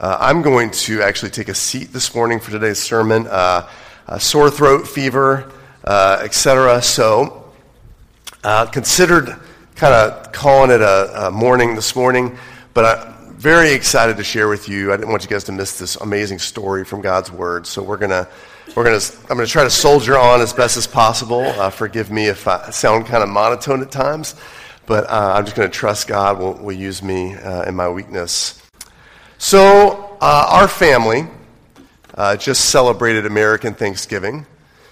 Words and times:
Uh, 0.00 0.16
I'm 0.18 0.40
going 0.40 0.70
to 0.70 1.02
actually 1.02 1.30
take 1.30 1.50
a 1.50 1.54
seat 1.54 1.92
this 1.92 2.14
morning 2.14 2.40
for 2.40 2.50
today's 2.50 2.78
sermon. 2.78 3.26
Uh, 3.26 3.68
sore 4.18 4.50
throat, 4.50 4.88
fever, 4.88 5.52
uh, 5.84 6.22
etc. 6.22 6.80
So, 6.80 7.52
uh, 8.42 8.64
considered 8.64 9.36
kind 9.74 9.92
of 9.92 10.32
calling 10.32 10.70
it 10.70 10.80
a, 10.80 11.26
a, 11.26 11.30
morning 11.30 11.74
this 11.74 11.94
morning, 11.94 12.38
but 12.72 12.86
I'm 12.86 13.34
very 13.34 13.72
excited 13.72 14.16
to 14.16 14.24
share 14.24 14.48
with 14.48 14.70
you. 14.70 14.90
I 14.90 14.96
didn't 14.96 15.10
want 15.10 15.22
you 15.22 15.28
guys 15.28 15.44
to 15.44 15.52
miss 15.52 15.78
this 15.78 15.96
amazing 15.96 16.38
story 16.38 16.82
from 16.82 17.02
God's 17.02 17.30
Word. 17.30 17.66
So 17.66 17.82
we're 17.82 17.98
gonna, 17.98 18.26
we're 18.74 18.84
gonna, 18.84 19.02
I'm 19.28 19.36
gonna 19.36 19.46
try 19.46 19.64
to 19.64 19.70
soldier 19.70 20.16
on 20.16 20.40
as 20.40 20.54
best 20.54 20.78
as 20.78 20.86
possible. 20.86 21.42
Uh, 21.42 21.68
forgive 21.68 22.10
me 22.10 22.24
if 22.24 22.48
I 22.48 22.70
sound 22.70 23.04
kind 23.04 23.22
of 23.22 23.28
monotone 23.28 23.82
at 23.82 23.90
times, 23.90 24.34
but 24.86 25.10
uh, 25.10 25.34
I'm 25.36 25.44
just 25.44 25.56
gonna 25.56 25.68
trust 25.68 26.08
God 26.08 26.38
will, 26.38 26.54
will 26.54 26.72
use 26.72 27.02
me 27.02 27.36
in 27.66 27.76
my 27.76 27.90
weakness. 27.90 28.59
So, 29.42 30.18
uh, 30.20 30.46
our 30.50 30.68
family 30.68 31.26
uh, 32.14 32.36
just 32.36 32.66
celebrated 32.66 33.24
American 33.24 33.72
Thanksgiving, 33.72 34.44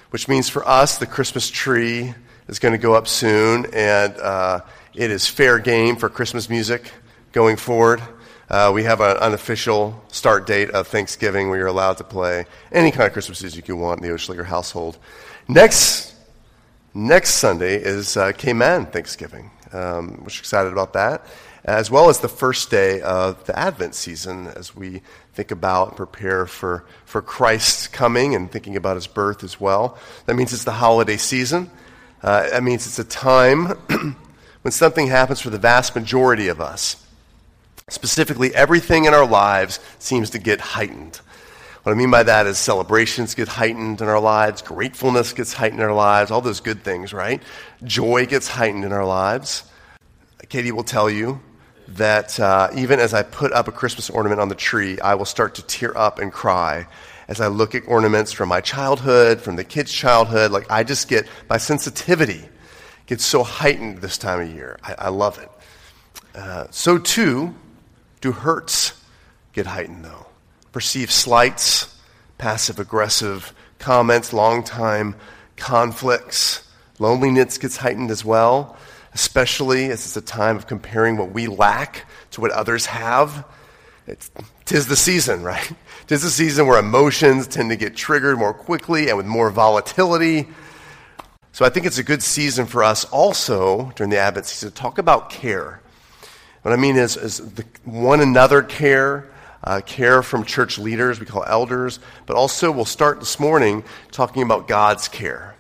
which 0.08 0.26
means 0.26 0.48
for 0.48 0.66
us, 0.66 0.96
the 0.96 1.04
Christmas 1.06 1.50
tree 1.50 2.14
is 2.48 2.58
going 2.58 2.72
to 2.72 2.78
go 2.78 2.94
up 2.94 3.08
soon, 3.08 3.66
and 3.74 4.16
uh, 4.16 4.60
it 4.94 5.10
is 5.10 5.26
fair 5.26 5.58
game 5.58 5.96
for 5.96 6.08
Christmas 6.08 6.48
music 6.48 6.90
going 7.32 7.56
forward. 7.56 8.00
Uh, 8.48 8.72
we 8.74 8.84
have 8.84 9.02
an 9.02 9.18
unofficial 9.18 10.02
start 10.08 10.46
date 10.46 10.70
of 10.70 10.86
Thanksgiving 10.88 11.50
where 11.50 11.58
you're 11.58 11.66
allowed 11.66 11.98
to 11.98 12.04
play 12.04 12.46
any 12.72 12.90
kind 12.90 13.06
of 13.06 13.12
Christmas 13.12 13.42
music 13.42 13.68
you 13.68 13.76
want 13.76 14.00
in 14.00 14.08
the 14.08 14.14
Oshliger 14.14 14.46
household. 14.46 14.96
Next, 15.46 16.14
next 16.94 17.34
Sunday 17.34 17.76
is 17.76 18.16
uh, 18.16 18.32
Cayman 18.32 18.86
Thanksgiving. 18.86 19.50
Um, 19.74 20.20
we're 20.20 20.28
excited 20.28 20.72
about 20.72 20.94
that 20.94 21.26
as 21.64 21.90
well 21.90 22.08
as 22.08 22.20
the 22.20 22.28
first 22.28 22.70
day 22.70 23.00
of 23.00 23.44
the 23.44 23.58
Advent 23.58 23.94
season 23.94 24.46
as 24.48 24.74
we 24.74 25.02
think 25.34 25.50
about 25.50 25.88
and 25.88 25.96
prepare 25.96 26.46
for, 26.46 26.84
for 27.04 27.22
Christ's 27.22 27.86
coming 27.88 28.34
and 28.34 28.50
thinking 28.50 28.76
about 28.76 28.96
his 28.96 29.06
birth 29.06 29.44
as 29.44 29.60
well. 29.60 29.98
That 30.26 30.34
means 30.34 30.52
it's 30.52 30.64
the 30.64 30.72
holiday 30.72 31.16
season. 31.16 31.70
Uh, 32.22 32.48
that 32.50 32.62
means 32.62 32.86
it's 32.86 32.98
a 32.98 33.04
time 33.04 33.66
when 34.62 34.72
something 34.72 35.06
happens 35.06 35.40
for 35.40 35.50
the 35.50 35.58
vast 35.58 35.94
majority 35.94 36.48
of 36.48 36.60
us. 36.60 37.04
Specifically, 37.88 38.54
everything 38.54 39.06
in 39.06 39.14
our 39.14 39.26
lives 39.26 39.80
seems 39.98 40.30
to 40.30 40.38
get 40.38 40.60
heightened. 40.60 41.16
What 41.84 41.92
I 41.92 41.94
mean 41.94 42.10
by 42.10 42.22
that 42.24 42.46
is 42.46 42.58
celebrations 42.58 43.34
get 43.34 43.48
heightened 43.48 44.02
in 44.02 44.08
our 44.08 44.20
lives, 44.20 44.60
gratefulness 44.60 45.32
gets 45.32 45.54
heightened 45.54 45.80
in 45.80 45.86
our 45.86 45.94
lives, 45.94 46.30
all 46.30 46.40
those 46.40 46.60
good 46.60 46.82
things, 46.82 47.14
right? 47.14 47.42
Joy 47.82 48.26
gets 48.26 48.48
heightened 48.48 48.84
in 48.84 48.92
our 48.92 49.06
lives. 49.06 49.64
Katie 50.48 50.72
will 50.72 50.84
tell 50.84 51.08
you 51.08 51.40
that 51.88 52.38
uh, 52.38 52.68
even 52.74 53.00
as 53.00 53.14
I 53.14 53.22
put 53.22 53.52
up 53.52 53.66
a 53.66 53.72
Christmas 53.72 54.10
ornament 54.10 54.40
on 54.40 54.48
the 54.48 54.54
tree, 54.54 55.00
I 55.00 55.14
will 55.14 55.24
start 55.24 55.54
to 55.54 55.62
tear 55.62 55.96
up 55.96 56.18
and 56.18 56.30
cry 56.30 56.86
as 57.28 57.40
I 57.40 57.46
look 57.48 57.74
at 57.74 57.82
ornaments 57.86 58.30
from 58.32 58.48
my 58.48 58.60
childhood, 58.60 59.40
from 59.40 59.56
the 59.56 59.64
kids' 59.64 59.92
childhood. 59.92 60.50
Like, 60.50 60.70
I 60.70 60.84
just 60.84 61.08
get, 61.08 61.26
my 61.48 61.56
sensitivity 61.56 62.44
gets 63.06 63.24
so 63.24 63.42
heightened 63.42 63.98
this 63.98 64.18
time 64.18 64.40
of 64.40 64.54
year. 64.54 64.78
I, 64.82 64.94
I 64.98 65.08
love 65.08 65.38
it. 65.38 65.50
Uh, 66.34 66.66
so, 66.70 66.98
too, 66.98 67.54
do 68.20 68.32
hurts 68.32 68.92
get 69.54 69.66
heightened, 69.66 70.04
though. 70.04 70.26
Perceived 70.72 71.10
slights, 71.10 71.96
passive 72.36 72.78
aggressive 72.78 73.54
comments, 73.78 74.32
long 74.32 74.62
time 74.62 75.14
conflicts, 75.56 76.68
loneliness 76.98 77.56
gets 77.58 77.78
heightened 77.78 78.10
as 78.10 78.24
well 78.24 78.76
especially 79.14 79.86
as 79.86 80.04
it's 80.04 80.16
a 80.16 80.20
time 80.20 80.56
of 80.56 80.66
comparing 80.66 81.16
what 81.16 81.32
we 81.32 81.46
lack 81.46 82.06
to 82.32 82.40
what 82.40 82.50
others 82.50 82.86
have. 82.86 83.46
It's, 84.06 84.30
tis 84.64 84.86
the 84.86 84.96
season, 84.96 85.42
right? 85.42 85.70
Tis 86.06 86.22
the 86.22 86.30
season 86.30 86.66
where 86.66 86.78
emotions 86.78 87.46
tend 87.46 87.68
to 87.68 87.76
get 87.76 87.94
triggered 87.94 88.38
more 88.38 88.54
quickly 88.54 89.08
and 89.08 89.18
with 89.18 89.26
more 89.26 89.50
volatility. 89.50 90.48
So 91.52 91.66
I 91.66 91.68
think 91.68 91.84
it's 91.84 91.98
a 91.98 92.02
good 92.02 92.22
season 92.22 92.64
for 92.64 92.82
us 92.82 93.04
also 93.06 93.92
during 93.96 94.10
the 94.10 94.18
Advent 94.18 94.46
season 94.46 94.70
to 94.70 94.74
talk 94.74 94.96
about 94.96 95.28
care. 95.28 95.82
What 96.62 96.72
I 96.72 96.76
mean 96.76 96.96
is, 96.96 97.16
is 97.16 97.38
the 97.38 97.64
one 97.84 98.20
another 98.20 98.62
care, 98.62 99.28
uh, 99.62 99.82
care 99.84 100.22
from 100.22 100.44
church 100.44 100.78
leaders, 100.78 101.20
we 101.20 101.26
call 101.26 101.44
elders, 101.46 102.00
but 102.24 102.36
also 102.36 102.70
we'll 102.70 102.84
start 102.86 103.20
this 103.20 103.38
morning 103.38 103.84
talking 104.10 104.42
about 104.42 104.68
God's 104.68 105.08
care. 105.08 105.57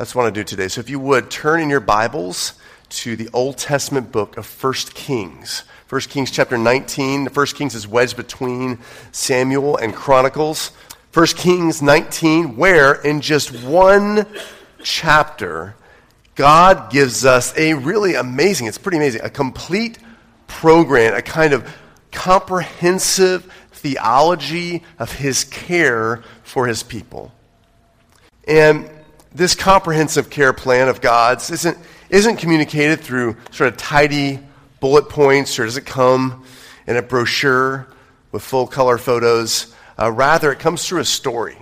That's 0.00 0.14
what 0.14 0.22
I 0.22 0.24
want 0.24 0.34
to 0.36 0.40
do 0.40 0.44
today. 0.44 0.68
So 0.68 0.80
if 0.80 0.88
you 0.88 0.98
would, 0.98 1.30
turn 1.30 1.60
in 1.60 1.68
your 1.68 1.78
Bibles 1.78 2.54
to 2.88 3.16
the 3.16 3.28
Old 3.34 3.58
Testament 3.58 4.10
book 4.10 4.38
of 4.38 4.64
1 4.64 4.72
Kings. 4.94 5.64
1 5.90 6.00
Kings 6.08 6.30
chapter 6.30 6.56
19. 6.56 7.24
The 7.24 7.30
1 7.30 7.46
Kings 7.48 7.74
is 7.74 7.86
wedged 7.86 8.16
between 8.16 8.78
Samuel 9.12 9.76
and 9.76 9.94
Chronicles. 9.94 10.68
1 11.12 11.26
Kings 11.26 11.82
19, 11.82 12.56
where 12.56 12.94
in 12.94 13.20
just 13.20 13.50
one 13.62 14.24
chapter, 14.82 15.76
God 16.34 16.90
gives 16.90 17.26
us 17.26 17.54
a 17.58 17.74
really 17.74 18.14
amazing, 18.14 18.68
it's 18.68 18.78
pretty 18.78 18.96
amazing, 18.96 19.20
a 19.20 19.28
complete 19.28 19.98
program, 20.46 21.12
a 21.12 21.20
kind 21.20 21.52
of 21.52 21.70
comprehensive 22.10 23.52
theology 23.70 24.82
of 24.98 25.12
his 25.12 25.44
care 25.44 26.22
for 26.42 26.66
his 26.66 26.82
people. 26.82 27.34
And 28.48 28.88
this 29.32 29.54
comprehensive 29.54 30.30
care 30.30 30.52
plan 30.52 30.88
of 30.88 31.00
God's 31.00 31.50
isn't, 31.50 31.78
isn't 32.08 32.36
communicated 32.36 33.00
through 33.00 33.36
sort 33.50 33.72
of 33.72 33.76
tidy 33.76 34.40
bullet 34.80 35.08
points 35.08 35.58
or 35.58 35.64
does 35.64 35.76
it 35.76 35.86
come 35.86 36.44
in 36.86 36.96
a 36.96 37.02
brochure 37.02 37.86
with 38.32 38.42
full 38.42 38.66
color 38.66 38.98
photos. 38.98 39.74
Uh, 39.98 40.10
rather, 40.10 40.52
it 40.52 40.58
comes 40.58 40.86
through 40.86 41.00
a 41.00 41.04
story. 41.04 41.56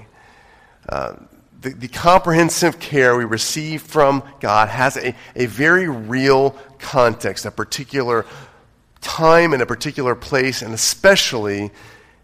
Uh, 0.89 1.15
the, 1.61 1.71
the, 1.71 1.89
comprehensive 1.89 2.79
care 2.79 3.17
we 3.17 3.25
receive 3.25 3.83
from 3.83 4.23
God 4.41 4.69
has 4.69 4.97
a, 4.97 5.15
a 5.35 5.47
very 5.47 5.89
real 5.89 6.57
context, 6.79 7.45
a 7.45 7.51
particular 7.51 8.25
time 9.01 9.53
and 9.53 9.61
a 9.61 9.67
particular 9.67 10.15
place, 10.15 10.63
and 10.63 10.73
especially 10.73 11.71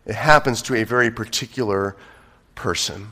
it 0.06 0.14
happens 0.14 0.62
to 0.62 0.76
a 0.76 0.84
very 0.84 1.10
particular 1.10 1.96
person. 2.54 3.08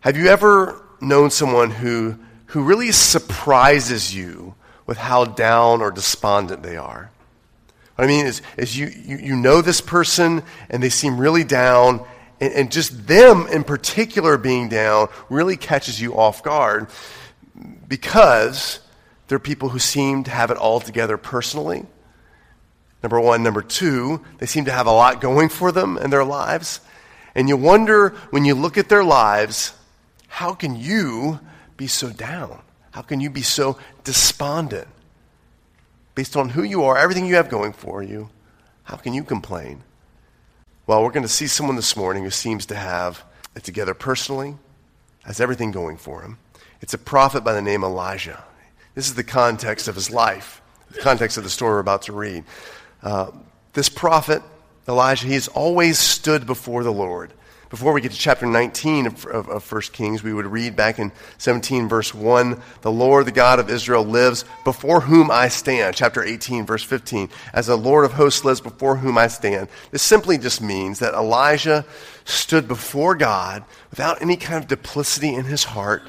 Have 0.00 0.16
you 0.16 0.28
ever 0.28 0.82
known 1.00 1.30
someone 1.30 1.70
who, 1.70 2.18
who 2.46 2.62
really 2.62 2.92
surprises 2.92 4.14
you 4.14 4.54
with 4.86 4.98
how 4.98 5.24
down 5.24 5.80
or 5.80 5.90
despondent 5.90 6.62
they 6.62 6.76
are. 6.76 7.10
What 7.96 8.04
I 8.04 8.06
mean 8.08 8.26
is, 8.26 8.42
is 8.56 8.76
you, 8.76 8.86
you, 8.86 9.18
you 9.18 9.36
know 9.36 9.60
this 9.60 9.80
person 9.80 10.42
and 10.70 10.82
they 10.82 10.88
seem 10.88 11.18
really 11.18 11.44
down, 11.44 12.06
and, 12.40 12.52
and 12.52 12.72
just 12.72 13.06
them 13.06 13.46
in 13.48 13.64
particular 13.64 14.38
being 14.38 14.68
down 14.68 15.08
really 15.28 15.56
catches 15.56 16.00
you 16.00 16.14
off 16.16 16.42
guard 16.42 16.88
because 17.86 18.80
they're 19.26 19.38
people 19.38 19.68
who 19.68 19.78
seem 19.78 20.24
to 20.24 20.30
have 20.30 20.50
it 20.50 20.56
all 20.56 20.80
together 20.80 21.16
personally. 21.16 21.84
Number 23.02 23.20
one. 23.20 23.42
Number 23.42 23.62
two, 23.62 24.24
they 24.38 24.46
seem 24.46 24.64
to 24.64 24.72
have 24.72 24.86
a 24.86 24.92
lot 24.92 25.20
going 25.20 25.48
for 25.48 25.70
them 25.70 25.98
in 25.98 26.10
their 26.10 26.24
lives. 26.24 26.80
And 27.34 27.48
you 27.48 27.56
wonder 27.56 28.10
when 28.30 28.44
you 28.44 28.54
look 28.54 28.78
at 28.78 28.88
their 28.88 29.04
lives, 29.04 29.72
how 30.38 30.54
can 30.54 30.76
you 30.76 31.40
be 31.76 31.88
so 31.88 32.10
down? 32.10 32.60
How 32.92 33.02
can 33.02 33.18
you 33.18 33.28
be 33.28 33.42
so 33.42 33.76
despondent? 34.04 34.86
Based 36.14 36.36
on 36.36 36.50
who 36.50 36.62
you 36.62 36.84
are, 36.84 36.96
everything 36.96 37.26
you 37.26 37.34
have 37.34 37.48
going 37.48 37.72
for 37.72 38.04
you, 38.04 38.30
how 38.84 38.94
can 38.94 39.14
you 39.14 39.24
complain? 39.24 39.82
Well, 40.86 41.02
we're 41.02 41.10
going 41.10 41.24
to 41.24 41.28
see 41.28 41.48
someone 41.48 41.74
this 41.74 41.96
morning 41.96 42.22
who 42.22 42.30
seems 42.30 42.66
to 42.66 42.76
have 42.76 43.24
it 43.56 43.64
together 43.64 43.94
personally, 43.94 44.54
has 45.24 45.40
everything 45.40 45.72
going 45.72 45.96
for 45.96 46.22
him. 46.22 46.38
It's 46.80 46.94
a 46.94 46.98
prophet 46.98 47.42
by 47.42 47.52
the 47.52 47.60
name 47.60 47.82
Elijah. 47.82 48.44
This 48.94 49.08
is 49.08 49.16
the 49.16 49.24
context 49.24 49.88
of 49.88 49.96
his 49.96 50.08
life, 50.08 50.62
the 50.92 51.00
context 51.00 51.36
of 51.36 51.42
the 51.42 51.50
story 51.50 51.72
we're 51.72 51.80
about 51.80 52.02
to 52.02 52.12
read. 52.12 52.44
Uh, 53.02 53.32
this 53.72 53.88
prophet, 53.88 54.44
Elijah, 54.86 55.26
he's 55.26 55.48
always 55.48 55.98
stood 55.98 56.46
before 56.46 56.84
the 56.84 56.92
Lord. 56.92 57.32
Before 57.70 57.92
we 57.92 58.00
get 58.00 58.12
to 58.12 58.18
chapter 58.18 58.46
19 58.46 59.06
of, 59.06 59.26
of, 59.26 59.48
of 59.48 59.72
1 59.72 59.82
Kings, 59.92 60.22
we 60.22 60.32
would 60.32 60.46
read 60.46 60.74
back 60.74 60.98
in 60.98 61.12
17, 61.36 61.86
verse 61.86 62.14
1 62.14 62.62
The 62.80 62.90
Lord, 62.90 63.26
the 63.26 63.32
God 63.32 63.58
of 63.58 63.68
Israel, 63.68 64.04
lives 64.04 64.46
before 64.64 65.02
whom 65.02 65.30
I 65.30 65.48
stand. 65.48 65.94
Chapter 65.94 66.24
18, 66.24 66.64
verse 66.64 66.82
15 66.82 67.28
As 67.52 67.66
the 67.66 67.76
Lord 67.76 68.06
of 68.06 68.12
hosts 68.12 68.42
lives 68.42 68.62
before 68.62 68.96
whom 68.96 69.18
I 69.18 69.26
stand. 69.26 69.68
This 69.90 70.02
simply 70.02 70.38
just 70.38 70.62
means 70.62 71.00
that 71.00 71.12
Elijah 71.12 71.84
stood 72.24 72.68
before 72.68 73.14
God 73.14 73.64
without 73.90 74.22
any 74.22 74.36
kind 74.36 74.62
of 74.62 74.68
duplicity 74.68 75.34
in 75.34 75.44
his 75.44 75.64
heart, 75.64 76.02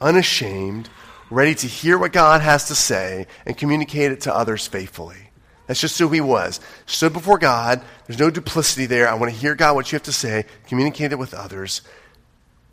unashamed, 0.00 0.88
ready 1.30 1.54
to 1.54 1.68
hear 1.68 1.98
what 1.98 2.12
God 2.12 2.40
has 2.40 2.66
to 2.66 2.74
say 2.74 3.28
and 3.44 3.56
communicate 3.56 4.10
it 4.10 4.22
to 4.22 4.34
others 4.34 4.66
faithfully. 4.66 5.25
That's 5.66 5.80
just 5.80 5.98
who 5.98 6.08
he 6.08 6.20
was. 6.20 6.60
Stood 6.86 7.12
before 7.12 7.38
God. 7.38 7.82
There's 8.06 8.18
no 8.18 8.30
duplicity 8.30 8.86
there. 8.86 9.08
I 9.08 9.14
want 9.14 9.32
to 9.32 9.38
hear 9.38 9.54
God 9.54 9.74
what 9.74 9.90
you 9.90 9.96
have 9.96 10.04
to 10.04 10.12
say, 10.12 10.46
communicate 10.68 11.12
it 11.12 11.18
with 11.18 11.34
others. 11.34 11.82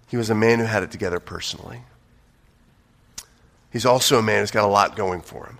He 0.07 0.17
was 0.17 0.29
a 0.29 0.35
man 0.35 0.59
who 0.59 0.65
had 0.65 0.83
it 0.83 0.91
together 0.91 1.19
personally. 1.19 1.81
He's 3.71 3.85
also 3.85 4.19
a 4.19 4.21
man 4.21 4.41
who's 4.41 4.51
got 4.51 4.63
a 4.63 4.67
lot 4.67 4.95
going 4.95 5.21
for 5.21 5.47
him. 5.47 5.57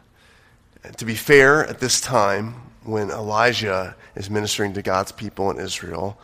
And 0.84 0.96
to 1.00 1.06
be 1.06 1.16
fair, 1.16 1.66
at 1.66 1.80
this 1.80 2.00
time, 2.00 2.56
when 2.84 3.10
Elijah 3.10 3.96
is 4.16 4.30
ministering 4.30 4.74
to 4.74 4.84
God's 4.84 5.12
people 5.12 5.50
in 5.50 5.60
Israel, 5.60 6.20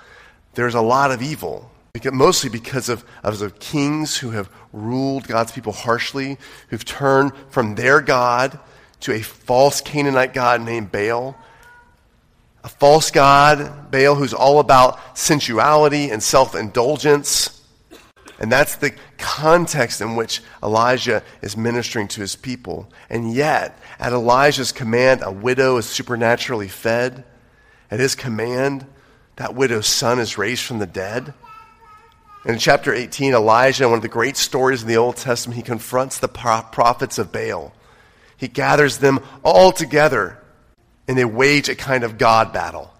there's 0.53 0.75
a 0.75 0.81
lot 0.81 1.11
of 1.11 1.23
evil. 1.23 1.71
Because, 1.93 2.11
mostly 2.13 2.51
because 2.51 2.89
of, 2.89 3.03
of 3.23 3.39
the 3.39 3.49
kings 3.49 4.17
who 4.17 4.31
have 4.31 4.49
ruled 4.71 5.27
God's 5.27 5.51
people 5.51 5.73
harshly, 5.73 6.37
who've 6.67 6.85
turned 6.85 7.31
from 7.49 7.73
their 7.73 8.01
God 8.01 8.59
to 9.01 9.13
a 9.13 9.21
false 9.21 9.81
Canaanite 9.81 10.33
God 10.33 10.61
named 10.61 10.91
Baal. 10.91 11.35
A 12.63 12.69
false 12.69 13.11
God, 13.11 13.91
Baal, 13.91 14.15
who's 14.15 14.33
all 14.33 14.59
about 14.59 15.17
sensuality 15.17 16.09
and 16.09 16.21
self 16.21 16.55
indulgence. 16.55 17.55
And 18.39 18.51
that's 18.51 18.75
the 18.75 18.93
context 19.17 19.99
in 19.99 20.15
which 20.15 20.41
Elijah 20.63 21.23
is 21.41 21.57
ministering 21.57 22.07
to 22.09 22.21
his 22.21 22.35
people. 22.35 22.89
And 23.09 23.33
yet, 23.33 23.77
at 23.99 24.13
Elijah's 24.13 24.71
command, 24.71 25.21
a 25.23 25.31
widow 25.31 25.77
is 25.77 25.85
supernaturally 25.85 26.69
fed. 26.69 27.25
At 27.91 27.99
his 27.99 28.15
command, 28.15 28.85
that 29.35 29.55
widow's 29.55 29.87
son 29.87 30.19
is 30.19 30.37
raised 30.37 30.63
from 30.63 30.79
the 30.79 30.85
dead. 30.85 31.33
In 32.45 32.57
chapter 32.57 32.93
18, 32.93 33.33
Elijah, 33.33 33.89
one 33.89 33.97
of 33.97 34.01
the 34.01 34.07
great 34.07 34.37
stories 34.37 34.81
in 34.81 34.87
the 34.87 34.97
Old 34.97 35.17
Testament, 35.17 35.57
he 35.57 35.63
confronts 35.63 36.19
the 36.19 36.29
prophets 36.29 37.17
of 37.17 37.31
Baal. 37.33 37.73
He 38.39 38.47
gathers 38.47 38.97
them 38.97 39.19
all 39.43 39.71
together 39.71 40.39
and 41.07 41.17
they 41.17 41.25
wage 41.25 41.69
a 41.69 41.75
kind 41.75 42.03
of 42.03 42.17
God 42.17 42.53
battle. 42.53 42.91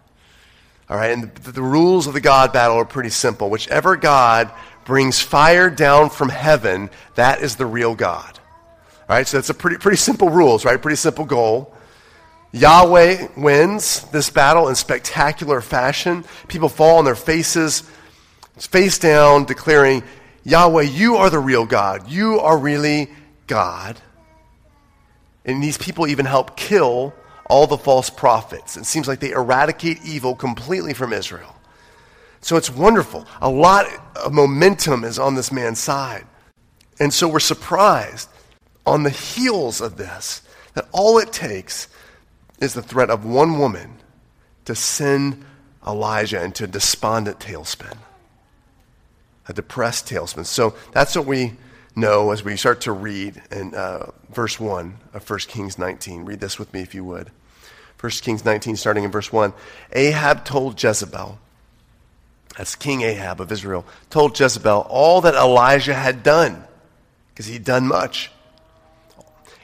All 0.89 0.97
right, 0.97 1.11
and 1.11 1.33
the, 1.35 1.51
the 1.51 1.61
rules 1.61 2.07
of 2.07 2.13
the 2.13 2.21
God 2.21 2.51
battle 2.51 2.77
are 2.77 2.85
pretty 2.85 3.09
simple. 3.09 3.49
Whichever 3.49 3.95
God 3.95 4.51
brings 4.85 5.19
fire 5.19 5.69
down 5.69 6.09
from 6.09 6.29
heaven, 6.29 6.89
that 7.15 7.41
is 7.41 7.55
the 7.55 7.65
real 7.65 7.95
God. 7.95 8.39
All 9.07 9.15
right, 9.15 9.27
so 9.27 9.37
that's 9.37 9.49
a 9.49 9.53
pretty, 9.53 9.77
pretty 9.77 9.97
simple 9.97 10.29
rules, 10.29 10.65
right? 10.65 10.81
Pretty 10.81 10.95
simple 10.95 11.25
goal. 11.25 11.73
Yahweh 12.51 13.27
wins 13.37 14.01
this 14.09 14.31
battle 14.31 14.67
in 14.67 14.75
spectacular 14.75 15.61
fashion. 15.61 16.25
People 16.47 16.69
fall 16.69 16.97
on 16.97 17.05
their 17.05 17.15
faces, 17.15 17.83
face 18.57 18.97
down, 18.97 19.45
declaring, 19.45 20.03
Yahweh, 20.43 20.83
you 20.83 21.17
are 21.17 21.29
the 21.29 21.39
real 21.39 21.65
God. 21.65 22.09
You 22.09 22.39
are 22.39 22.57
really 22.57 23.09
God. 23.45 24.01
And 25.49 25.63
these 25.63 25.77
people 25.77 26.07
even 26.07 26.25
help 26.25 26.55
kill 26.55 27.13
all 27.45 27.65
the 27.65 27.77
false 27.77 28.09
prophets. 28.09 28.77
It 28.77 28.85
seems 28.85 29.07
like 29.07 29.19
they 29.19 29.31
eradicate 29.31 29.97
evil 30.05 30.35
completely 30.35 30.93
from 30.93 31.11
Israel. 31.11 31.55
So 32.41 32.55
it's 32.55 32.69
wonderful. 32.69 33.25
A 33.41 33.49
lot 33.49 33.87
of 34.15 34.31
momentum 34.31 35.03
is 35.03 35.17
on 35.17 35.33
this 35.33 35.51
man's 35.51 35.79
side. 35.79 36.25
And 36.99 37.11
so 37.11 37.27
we're 37.27 37.39
surprised 37.39 38.29
on 38.85 39.03
the 39.03 39.09
heels 39.09 39.81
of 39.81 39.97
this 39.97 40.43
that 40.75 40.87
all 40.91 41.17
it 41.17 41.33
takes 41.33 41.87
is 42.59 42.75
the 42.75 42.83
threat 42.83 43.09
of 43.09 43.25
one 43.25 43.57
woman 43.57 43.95
to 44.65 44.75
send 44.75 45.43
Elijah 45.85 46.43
into 46.43 46.65
a 46.65 46.67
despondent 46.67 47.39
tailspin, 47.39 47.97
a 49.47 49.53
depressed 49.53 50.07
tailspin. 50.07 50.45
So 50.45 50.75
that's 50.91 51.15
what 51.15 51.25
we 51.25 51.53
know 51.99 52.31
as 52.31 52.43
we 52.43 52.55
start 52.55 52.81
to 52.81 52.91
read 52.91 53.41
in 53.51 53.75
uh, 53.75 54.11
verse 54.31 54.59
1 54.59 54.97
of 55.13 55.29
1 55.29 55.39
Kings 55.39 55.77
19. 55.77 56.25
Read 56.25 56.39
this 56.39 56.57
with 56.57 56.73
me 56.73 56.81
if 56.81 56.95
you 56.95 57.03
would. 57.03 57.31
1 57.99 58.11
Kings 58.21 58.45
19, 58.45 58.75
starting 58.75 59.03
in 59.03 59.11
verse 59.11 59.31
1. 59.31 59.53
Ahab 59.91 60.45
told 60.45 60.81
Jezebel, 60.81 61.37
that's 62.57 62.75
King 62.75 63.01
Ahab 63.01 63.41
of 63.41 63.51
Israel, 63.51 63.85
told 64.09 64.39
Jezebel 64.39 64.87
all 64.89 65.21
that 65.21 65.35
Elijah 65.35 65.93
had 65.93 66.23
done, 66.23 66.63
because 67.29 67.45
he'd 67.45 67.63
done 67.65 67.87
much, 67.87 68.31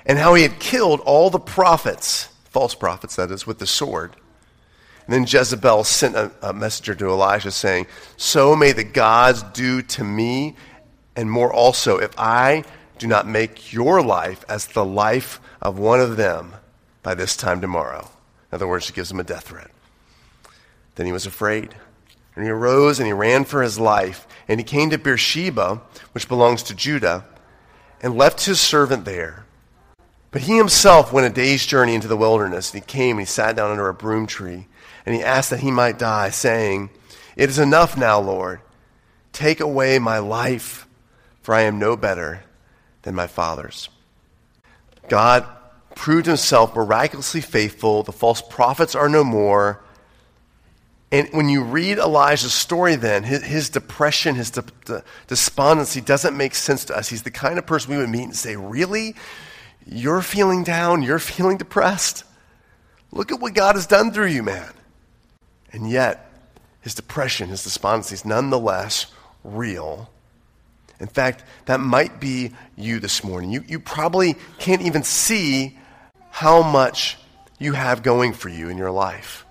and 0.05 0.19
how 0.19 0.33
he 0.33 0.43
had 0.43 0.59
killed 0.59 0.99
all 1.01 1.29
the 1.29 1.39
prophets, 1.39 2.29
false 2.45 2.75
prophets, 2.75 3.15
that 3.15 3.31
is, 3.31 3.47
with 3.47 3.59
the 3.59 3.67
sword. 3.67 4.15
And 5.05 5.13
then 5.13 5.25
Jezebel 5.27 5.83
sent 5.83 6.15
a, 6.15 6.31
a 6.41 6.53
messenger 6.53 6.95
to 6.95 7.07
Elijah 7.07 7.51
saying, 7.51 7.87
So 8.17 8.55
may 8.55 8.71
the 8.71 8.83
gods 8.83 9.43
do 9.43 9.81
to 9.81 10.03
me, 10.03 10.55
and 11.15 11.31
more 11.31 11.51
also, 11.51 11.97
if 11.97 12.17
I 12.17 12.63
do 12.97 13.07
not 13.07 13.27
make 13.27 13.73
your 13.73 14.01
life 14.01 14.43
as 14.47 14.67
the 14.67 14.85
life 14.85 15.39
of 15.61 15.79
one 15.79 15.99
of 15.99 16.17
them 16.17 16.53
by 17.03 17.13
this 17.13 17.35
time 17.35 17.61
tomorrow. 17.61 18.09
In 18.51 18.55
other 18.55 18.67
words, 18.67 18.87
he 18.87 18.93
gives 18.93 19.11
him 19.11 19.19
a 19.19 19.23
death 19.23 19.49
threat. 19.49 19.71
Then 20.95 21.05
he 21.05 21.11
was 21.11 21.25
afraid. 21.25 21.75
And 22.35 22.43
he 22.43 22.49
arose 22.49 22.99
and 22.99 23.07
he 23.07 23.13
ran 23.13 23.45
for 23.45 23.61
his 23.61 23.79
life. 23.79 24.27
And 24.47 24.59
he 24.59 24.63
came 24.63 24.89
to 24.89 24.97
Beersheba, 24.97 25.81
which 26.13 26.27
belongs 26.27 26.63
to 26.63 26.75
Judah, 26.75 27.25
and 28.01 28.17
left 28.17 28.45
his 28.45 28.59
servant 28.59 29.05
there. 29.05 29.45
But 30.31 30.41
he 30.43 30.57
himself 30.57 31.13
went 31.13 31.27
a 31.27 31.29
day's 31.29 31.65
journey 31.65 31.95
into 31.95 32.07
the 32.07 32.17
wilderness. 32.17 32.73
And 32.73 32.81
he 32.81 32.85
came 32.85 33.17
and 33.17 33.21
he 33.21 33.25
sat 33.25 33.55
down 33.55 33.71
under 33.71 33.87
a 33.87 33.93
broom 33.93 34.27
tree. 34.27 34.67
And 35.05 35.15
he 35.15 35.23
asked 35.23 35.49
that 35.51 35.59
he 35.59 35.71
might 35.71 35.99
die, 35.99 36.29
saying, 36.29 36.89
It 37.35 37.49
is 37.49 37.59
enough 37.59 37.97
now, 37.97 38.19
Lord. 38.19 38.59
Take 39.31 39.59
away 39.59 39.99
my 39.99 40.19
life, 40.19 40.84
for 41.45 41.53
I 41.53 41.61
am 41.61 41.77
no 41.77 41.95
better 41.95 42.41
than 43.03 43.13
my 43.13 43.27
father's. 43.27 43.89
God 45.09 45.45
proved 45.93 46.25
himself 46.25 46.75
miraculously 46.75 47.39
faithful. 47.39 48.01
The 48.01 48.11
false 48.11 48.41
prophets 48.41 48.95
are 48.95 49.07
no 49.07 49.23
more. 49.23 49.79
And 51.11 51.29
when 51.33 51.47
you 51.47 51.63
read 51.63 51.99
Elijah's 51.99 52.51
story, 52.51 52.95
then, 52.95 53.21
his, 53.21 53.43
his 53.43 53.69
depression, 53.69 54.33
his 54.33 54.49
de- 54.49 54.63
de- 54.85 55.03
despondency 55.27 56.01
doesn't 56.01 56.35
make 56.35 56.55
sense 56.55 56.83
to 56.85 56.97
us. 56.97 57.09
He's 57.09 57.21
the 57.21 57.29
kind 57.29 57.59
of 57.59 57.67
person 57.67 57.91
we 57.91 57.97
would 57.97 58.09
meet 58.09 58.23
and 58.23 58.35
say, 58.35 58.55
Really? 58.55 59.13
You're 59.85 60.23
feeling 60.23 60.63
down? 60.63 61.03
You're 61.03 61.19
feeling 61.19 61.57
depressed? 61.57 62.23
Look 63.11 63.31
at 63.31 63.39
what 63.39 63.53
God 63.53 63.75
has 63.75 63.85
done 63.85 64.11
through 64.11 64.29
you, 64.29 64.41
man. 64.41 64.73
And 65.71 65.87
yet, 65.87 66.27
his 66.81 66.95
depression, 66.95 67.49
his 67.49 67.63
despondency 67.63 68.15
is 68.15 68.25
nonetheless 68.25 69.13
real. 69.43 70.09
In 70.99 71.07
fact, 71.07 71.43
that 71.65 71.79
might 71.79 72.19
be 72.19 72.53
you 72.75 72.99
this 72.99 73.23
morning. 73.23 73.51
You, 73.51 73.63
you 73.67 73.79
probably 73.79 74.35
can't 74.59 74.81
even 74.81 75.03
see 75.03 75.77
how 76.29 76.61
much 76.61 77.17
you 77.59 77.73
have 77.73 78.03
going 78.03 78.33
for 78.33 78.49
you 78.49 78.69
in 78.69 78.77
your 78.77 78.91
life. 78.91 79.45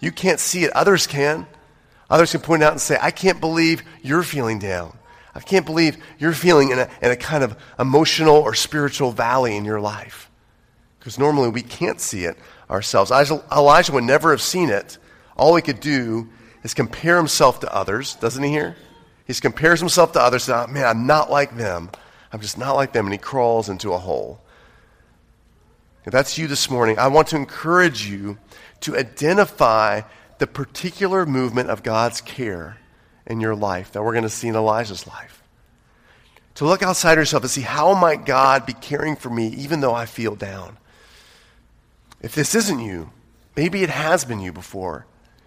You 0.00 0.12
can't 0.12 0.40
see 0.40 0.64
it, 0.64 0.72
others 0.72 1.06
can. 1.06 1.46
Others 2.08 2.32
can 2.32 2.40
point 2.40 2.62
out 2.62 2.72
and 2.72 2.80
say, 2.80 2.98
I 3.00 3.10
can't 3.10 3.40
believe 3.40 3.82
you're 4.02 4.22
feeling 4.22 4.58
down. 4.58 4.96
I 5.34 5.40
can't 5.40 5.66
believe 5.66 5.98
you're 6.18 6.32
feeling 6.32 6.70
in 6.70 6.78
a, 6.78 6.88
in 7.02 7.10
a 7.10 7.16
kind 7.16 7.42
of 7.42 7.56
emotional 7.78 8.36
or 8.36 8.54
spiritual 8.54 9.12
valley 9.12 9.56
in 9.56 9.64
your 9.64 9.80
life. 9.80 10.30
Because 10.98 11.18
normally 11.18 11.48
we 11.48 11.62
can't 11.62 12.00
see 12.00 12.24
it 12.24 12.38
ourselves. 12.70 13.10
Elijah 13.10 13.92
would 13.92 14.04
never 14.04 14.30
have 14.30 14.40
seen 14.42 14.70
it. 14.70 14.98
All 15.36 15.54
he 15.56 15.62
could 15.62 15.80
do 15.80 16.28
is 16.62 16.74
compare 16.74 17.16
himself 17.16 17.60
to 17.60 17.74
others, 17.74 18.14
doesn't 18.16 18.42
he 18.42 18.50
here? 18.50 18.76
He 19.26 19.34
compares 19.34 19.80
himself 19.80 20.12
to 20.12 20.20
others, 20.20 20.48
and, 20.48 20.72
man, 20.72 20.86
I'm 20.86 21.06
not 21.06 21.30
like 21.30 21.56
them. 21.56 21.90
I'm 22.32 22.40
just 22.40 22.58
not 22.58 22.76
like 22.76 22.92
them. 22.92 23.06
And 23.06 23.12
he 23.12 23.18
crawls 23.18 23.68
into 23.68 23.92
a 23.92 23.98
hole. 23.98 24.40
If 26.04 26.12
that's 26.12 26.38
you 26.38 26.46
this 26.46 26.70
morning, 26.70 26.98
I 26.98 27.08
want 27.08 27.28
to 27.28 27.36
encourage 27.36 28.08
you 28.08 28.38
to 28.80 28.96
identify 28.96 30.02
the 30.38 30.46
particular 30.46 31.26
movement 31.26 31.70
of 31.70 31.82
God's 31.82 32.20
care 32.20 32.78
in 33.26 33.40
your 33.40 33.56
life 33.56 33.92
that 33.92 34.02
we're 34.02 34.12
going 34.12 34.22
to 34.22 34.30
see 34.30 34.48
in 34.48 34.54
Elijah's 34.54 35.06
life. 35.06 35.42
To 36.56 36.64
look 36.64 36.82
outside 36.82 37.18
yourself 37.18 37.42
and 37.42 37.50
see 37.50 37.62
how 37.62 37.94
might 37.94 38.24
God 38.24 38.64
be 38.64 38.72
caring 38.72 39.16
for 39.16 39.28
me 39.28 39.48
even 39.48 39.80
though 39.80 39.94
I 39.94 40.06
feel 40.06 40.36
down. 40.36 40.78
If 42.20 42.34
this 42.34 42.54
isn't 42.54 42.80
you, 42.80 43.10
maybe 43.56 43.82
it 43.82 43.90
has 43.90 44.24
been 44.24 44.40
you 44.40 44.52
before, 44.52 45.06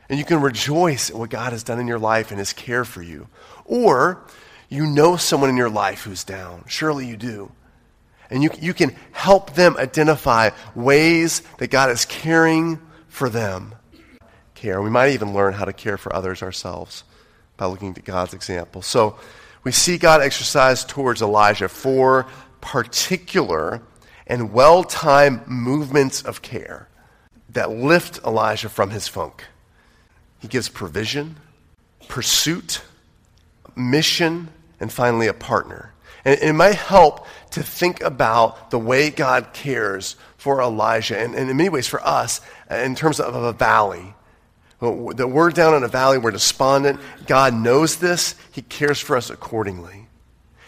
and 0.09 0.17
you 0.17 0.25
can 0.25 0.41
rejoice 0.41 1.09
at 1.09 1.15
what 1.15 1.29
God 1.29 1.53
has 1.53 1.63
done 1.63 1.79
in 1.79 1.87
your 1.87 1.99
life 1.99 2.31
and 2.31 2.39
his 2.39 2.51
care 2.51 2.83
for 2.83 3.01
you. 3.01 3.27
Or 3.65 4.25
you 4.67 4.85
know 4.85 5.15
someone 5.15 5.49
in 5.49 5.57
your 5.57 5.69
life 5.69 6.03
who's 6.03 6.23
down. 6.23 6.63
Surely 6.67 7.07
you 7.07 7.15
do. 7.15 7.51
And 8.31 8.43
you, 8.43 8.49
you 8.59 8.73
can 8.73 8.95
help 9.11 9.53
them 9.53 9.77
identify 9.77 10.49
ways 10.75 11.41
that 11.57 11.71
God 11.71 11.89
is 11.91 12.05
caring 12.05 12.79
for 13.07 13.29
them 13.29 13.75
care. 14.55 14.81
We 14.81 14.89
might 14.89 15.13
even 15.13 15.33
learn 15.33 15.53
how 15.53 15.65
to 15.65 15.73
care 15.73 15.97
for 15.97 16.13
others 16.13 16.43
ourselves 16.43 17.03
by 17.57 17.65
looking 17.65 17.95
at 17.95 18.03
God's 18.03 18.33
example. 18.33 18.81
So 18.81 19.17
we 19.63 19.71
see 19.71 19.97
God 19.97 20.21
exercise 20.21 20.83
towards 20.85 21.21
Elijah 21.21 21.69
four 21.69 22.27
particular 22.61 23.81
and 24.27 24.53
well 24.53 24.83
timed 24.83 25.47
movements 25.47 26.21
of 26.21 26.41
care 26.41 26.87
that 27.49 27.71
lift 27.71 28.19
Elijah 28.25 28.69
from 28.69 28.91
his 28.91 29.07
funk. 29.07 29.43
He 30.39 30.47
gives 30.47 30.69
provision, 30.69 31.35
pursuit, 32.07 32.81
mission, 33.75 34.49
and 34.79 34.91
finally 34.91 35.27
a 35.27 35.33
partner. 35.33 35.93
And 36.25 36.39
it 36.41 36.53
might 36.53 36.75
help 36.75 37.27
to 37.51 37.63
think 37.63 38.01
about 38.01 38.71
the 38.71 38.79
way 38.79 39.09
God 39.09 39.53
cares 39.53 40.15
for 40.37 40.61
Elijah, 40.61 41.17
and, 41.19 41.35
in 41.35 41.47
many 41.55 41.69
ways 41.69 41.87
for 41.87 42.01
us, 42.01 42.41
in 42.69 42.95
terms 42.95 43.19
of 43.19 43.35
a 43.35 43.53
valley. 43.53 44.13
That 44.81 45.27
we're 45.27 45.49
down 45.49 45.75
in 45.75 45.83
a 45.83 45.89
valley, 45.89 46.17
we're 46.17 46.31
despondent. 46.31 47.01
God 47.27 47.53
knows 47.53 47.97
this, 47.97 48.35
He 48.51 48.61
cares 48.61 48.99
for 48.99 49.17
us 49.17 49.29
accordingly. 49.29 50.07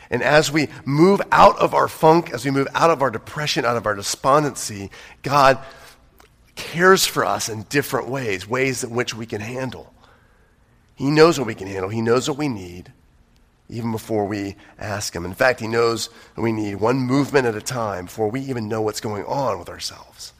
And 0.10 0.22
as 0.22 0.52
we 0.52 0.68
move 0.84 1.22
out 1.32 1.58
of 1.60 1.74
our 1.74 1.88
funk, 1.88 2.32
as 2.34 2.44
we 2.44 2.52
move 2.52 2.68
out 2.76 2.90
of 2.90 3.02
our 3.02 3.10
depression, 3.10 3.64
out 3.64 3.78
of 3.78 3.86
our 3.86 3.96
despondency, 3.96 4.92
God 5.24 5.58
cares 6.62 7.06
for 7.06 7.26
us 7.26 7.50
in 7.50 7.64
different 7.64 8.08
ways, 8.08 8.48
ways 8.48 8.84
in 8.84 8.92
which 8.92 9.14
we 9.16 9.26
can 9.26 9.42
handle. 9.42 9.94
He 10.96 11.10
knows 11.10 11.40
what 11.40 11.48
we 11.48 11.56
can 11.56 11.68
handle, 11.68 11.90
He 11.90 12.02
knows 12.02 12.30
what 12.30 12.38
we 12.38 12.48
need, 12.48 12.92
even 13.70 13.92
before 13.92 14.26
we 14.26 14.56
ask 14.78 15.16
Him. 15.16 15.26
In 15.26 15.34
fact, 15.34 15.60
He 15.60 15.68
knows 15.68 16.08
what 16.36 16.44
we 16.44 16.52
need 16.52 16.76
one 16.76 16.98
movement 16.98 17.48
at 17.48 17.56
a 17.56 17.62
time 17.62 18.06
before 18.06 18.30
we 18.30 18.42
even 18.42 18.68
know 18.68 18.82
what's 18.82 19.02
going 19.02 19.26
on 19.26 19.60
with 19.60 19.70
ourselves. 19.70 20.34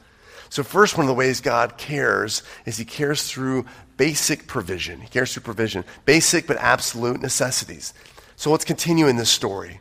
So, 0.48 0.62
first, 0.62 0.96
one 0.96 1.04
of 1.04 1.08
the 1.08 1.14
ways 1.14 1.40
God 1.40 1.76
cares 1.78 2.42
is 2.64 2.78
He 2.78 2.84
cares 2.84 3.28
through 3.28 3.66
basic 3.96 4.46
provision. 4.46 5.00
He 5.00 5.08
cares 5.08 5.32
through 5.32 5.42
provision, 5.42 5.84
basic 6.04 6.46
but 6.46 6.58
absolute 6.58 7.20
necessities. 7.20 7.92
So, 8.36 8.50
let's 8.50 8.64
continue 8.64 9.08
in 9.08 9.16
this 9.16 9.30
story 9.30 9.80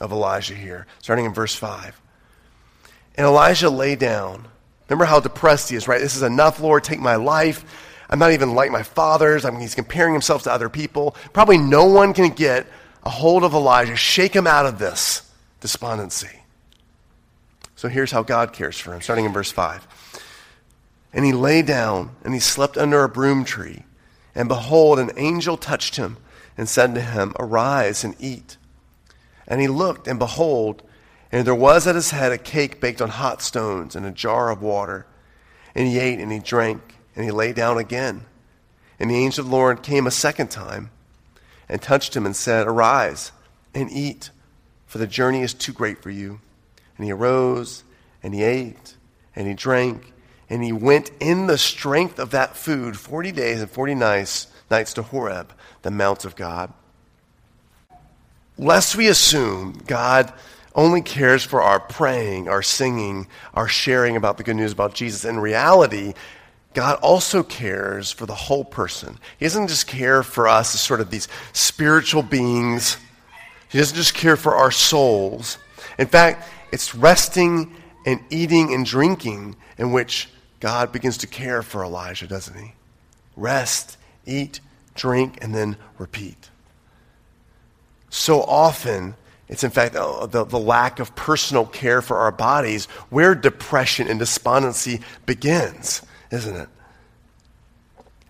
of 0.00 0.12
Elijah 0.12 0.54
here, 0.54 0.86
starting 1.00 1.24
in 1.24 1.32
verse 1.32 1.54
5. 1.54 2.00
And 3.14 3.26
Elijah 3.26 3.70
lay 3.70 3.96
down. 3.96 4.48
Remember 4.88 5.04
how 5.04 5.20
depressed 5.20 5.70
he 5.70 5.76
is, 5.76 5.86
right? 5.86 6.00
This 6.00 6.16
is 6.16 6.22
enough, 6.22 6.60
Lord, 6.60 6.84
take 6.84 7.00
my 7.00 7.16
life. 7.16 7.64
I'm 8.08 8.18
not 8.18 8.32
even 8.32 8.54
like 8.54 8.70
my 8.70 8.82
father's. 8.82 9.44
I 9.44 9.50
mean, 9.50 9.60
he's 9.60 9.74
comparing 9.74 10.14
himself 10.14 10.44
to 10.44 10.52
other 10.52 10.68
people. 10.68 11.14
Probably 11.32 11.58
no 11.58 11.84
one 11.84 12.14
can 12.14 12.30
get 12.30 12.66
a 13.04 13.10
hold 13.10 13.44
of 13.44 13.52
Elijah, 13.52 13.96
shake 13.96 14.34
him 14.34 14.46
out 14.46 14.66
of 14.66 14.78
this 14.78 15.30
despondency. 15.60 16.40
So 17.76 17.88
here's 17.88 18.10
how 18.10 18.22
God 18.22 18.52
cares 18.52 18.78
for 18.78 18.94
him, 18.94 19.02
starting 19.02 19.24
in 19.24 19.32
verse 19.32 19.52
5. 19.52 19.86
And 21.12 21.24
he 21.24 21.32
lay 21.32 21.62
down 21.62 22.16
and 22.24 22.34
he 22.34 22.40
slept 22.40 22.76
under 22.76 23.04
a 23.04 23.08
broom 23.08 23.44
tree. 23.44 23.84
And 24.34 24.48
behold, 24.48 24.98
an 24.98 25.10
angel 25.16 25.56
touched 25.56 25.96
him 25.96 26.16
and 26.56 26.68
said 26.68 26.94
to 26.94 27.00
him, 27.00 27.34
Arise 27.38 28.04
and 28.04 28.16
eat. 28.18 28.56
And 29.46 29.60
he 29.60 29.68
looked, 29.68 30.06
and 30.08 30.18
behold, 30.18 30.82
and 31.30 31.46
there 31.46 31.54
was 31.54 31.86
at 31.86 31.94
his 31.94 32.10
head 32.10 32.32
a 32.32 32.38
cake 32.38 32.80
baked 32.80 33.02
on 33.02 33.10
hot 33.10 33.42
stones 33.42 33.94
and 33.94 34.06
a 34.06 34.10
jar 34.10 34.50
of 34.50 34.62
water. 34.62 35.06
And 35.74 35.86
he 35.86 35.98
ate 35.98 36.18
and 36.18 36.32
he 36.32 36.38
drank, 36.38 36.96
and 37.14 37.24
he 37.24 37.30
lay 37.30 37.52
down 37.52 37.78
again. 37.78 38.24
And 38.98 39.10
the 39.10 39.16
angel 39.16 39.44
of 39.44 39.50
the 39.50 39.56
Lord 39.56 39.82
came 39.82 40.06
a 40.06 40.10
second 40.10 40.50
time 40.50 40.90
and 41.68 41.80
touched 41.80 42.16
him 42.16 42.26
and 42.26 42.34
said, 42.34 42.66
Arise 42.66 43.32
and 43.74 43.90
eat, 43.90 44.30
for 44.86 44.98
the 44.98 45.06
journey 45.06 45.42
is 45.42 45.54
too 45.54 45.72
great 45.72 46.02
for 46.02 46.10
you. 46.10 46.40
And 46.96 47.04
he 47.04 47.12
arose 47.12 47.84
and 48.22 48.34
he 48.34 48.42
ate 48.42 48.96
and 49.36 49.46
he 49.46 49.54
drank, 49.54 50.12
and 50.50 50.64
he 50.64 50.72
went 50.72 51.10
in 51.20 51.46
the 51.46 51.58
strength 51.58 52.18
of 52.18 52.30
that 52.30 52.56
food 52.56 52.96
40 52.96 53.30
days 53.30 53.60
and 53.60 53.70
40 53.70 53.94
nights, 53.94 54.48
nights 54.68 54.94
to 54.94 55.02
Horeb, 55.02 55.52
the 55.82 55.92
mount 55.92 56.24
of 56.24 56.34
God 56.34 56.72
lest 58.58 58.96
we 58.96 59.08
assume 59.08 59.80
God 59.86 60.32
only 60.74 61.02
cares 61.02 61.44
for 61.44 61.62
our 61.62 61.80
praying, 61.80 62.48
our 62.48 62.62
singing, 62.62 63.26
our 63.54 63.68
sharing 63.68 64.16
about 64.16 64.36
the 64.36 64.44
good 64.44 64.56
news 64.56 64.72
about 64.72 64.94
Jesus. 64.94 65.24
In 65.24 65.38
reality, 65.38 66.14
God 66.74 66.98
also 67.00 67.42
cares 67.42 68.12
for 68.12 68.26
the 68.26 68.34
whole 68.34 68.64
person. 68.64 69.18
He 69.38 69.46
doesn't 69.46 69.68
just 69.68 69.86
care 69.86 70.22
for 70.22 70.46
us 70.46 70.74
as 70.74 70.80
sort 70.80 71.00
of 71.00 71.10
these 71.10 71.28
spiritual 71.52 72.22
beings. 72.22 72.98
He 73.68 73.78
doesn't 73.78 73.96
just 73.96 74.14
care 74.14 74.36
for 74.36 74.54
our 74.54 74.70
souls. 74.70 75.58
In 75.98 76.06
fact, 76.06 76.48
it's 76.72 76.94
resting 76.94 77.74
and 78.06 78.20
eating 78.30 78.72
and 78.74 78.86
drinking 78.86 79.56
in 79.76 79.92
which 79.92 80.28
God 80.60 80.92
begins 80.92 81.18
to 81.18 81.26
care 81.26 81.62
for 81.62 81.82
Elijah, 81.82 82.26
doesn't 82.26 82.56
he? 82.56 82.74
Rest, 83.36 83.96
eat, 84.26 84.60
drink, 84.94 85.38
and 85.42 85.54
then 85.54 85.76
repeat. 85.98 86.50
So 88.10 88.42
often, 88.42 89.14
it's 89.48 89.64
in 89.64 89.70
fact 89.70 89.96
uh, 89.96 90.26
the, 90.26 90.44
the 90.44 90.58
lack 90.58 91.00
of 91.00 91.14
personal 91.14 91.64
care 91.64 92.02
for 92.02 92.18
our 92.18 92.32
bodies 92.32 92.86
where 93.10 93.34
depression 93.34 94.06
and 94.08 94.18
despondency 94.18 95.00
begins, 95.24 96.02
isn't 96.30 96.54
it? 96.54 96.68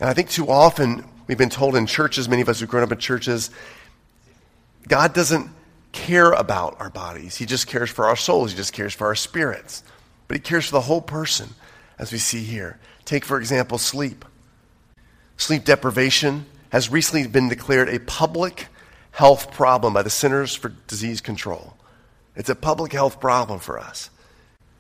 And 0.01 0.09
I 0.09 0.15
think 0.15 0.31
too 0.31 0.49
often 0.49 1.05
we've 1.27 1.39
been 1.39 1.51
told 1.51 1.75
in 1.75 1.87
churches, 1.87 2.29
many 2.29 2.43
of 2.43 2.49
us 2.49 2.61
who've 2.61 2.69
grown 2.69 2.85
up 2.85 2.93
in 2.93 2.99
churches, 2.99 3.51
God 4.87 5.13
doesn't 5.13 5.51
care 5.93 6.31
about 6.31 6.81
our 6.81 6.91
bodies. 6.91 7.37
He 7.37 7.47
just 7.47 7.67
cares 7.67 7.91
for 7.91 8.07
our 8.07 8.17
souls. 8.17 8.53
He 8.53 8.57
just 8.57 8.73
cares 8.73 8.95
for 8.95 9.07
our 9.09 9.17
spirits. 9.17 9.83
But 10.29 10.37
He 10.37 10.41
cares 10.41 10.67
for 10.67 10.73
the 10.73 10.83
whole 10.83 11.01
person, 11.01 11.49
as 11.99 12.13
we 12.13 12.19
see 12.19 12.45
here. 12.45 12.79
Take, 13.05 13.25
for 13.25 13.39
example, 13.39 13.79
sleep. 13.79 14.25
Sleep 15.37 15.65
deprivation 15.65 16.47
has 16.71 16.91
recently 16.91 17.27
been 17.27 17.49
declared 17.49 17.89
a 17.89 17.99
public 18.01 18.69
health 19.13 19.51
problem 19.53 19.93
by 19.93 20.03
the 20.03 20.11
Centers 20.11 20.55
for 20.55 20.71
Disease 20.87 21.21
Control. 21.21 21.75
It's 22.37 22.49
a 22.49 22.55
public 22.55 22.93
health 22.93 23.21
problem 23.21 23.59
for 23.59 23.79
us. 23.79 24.11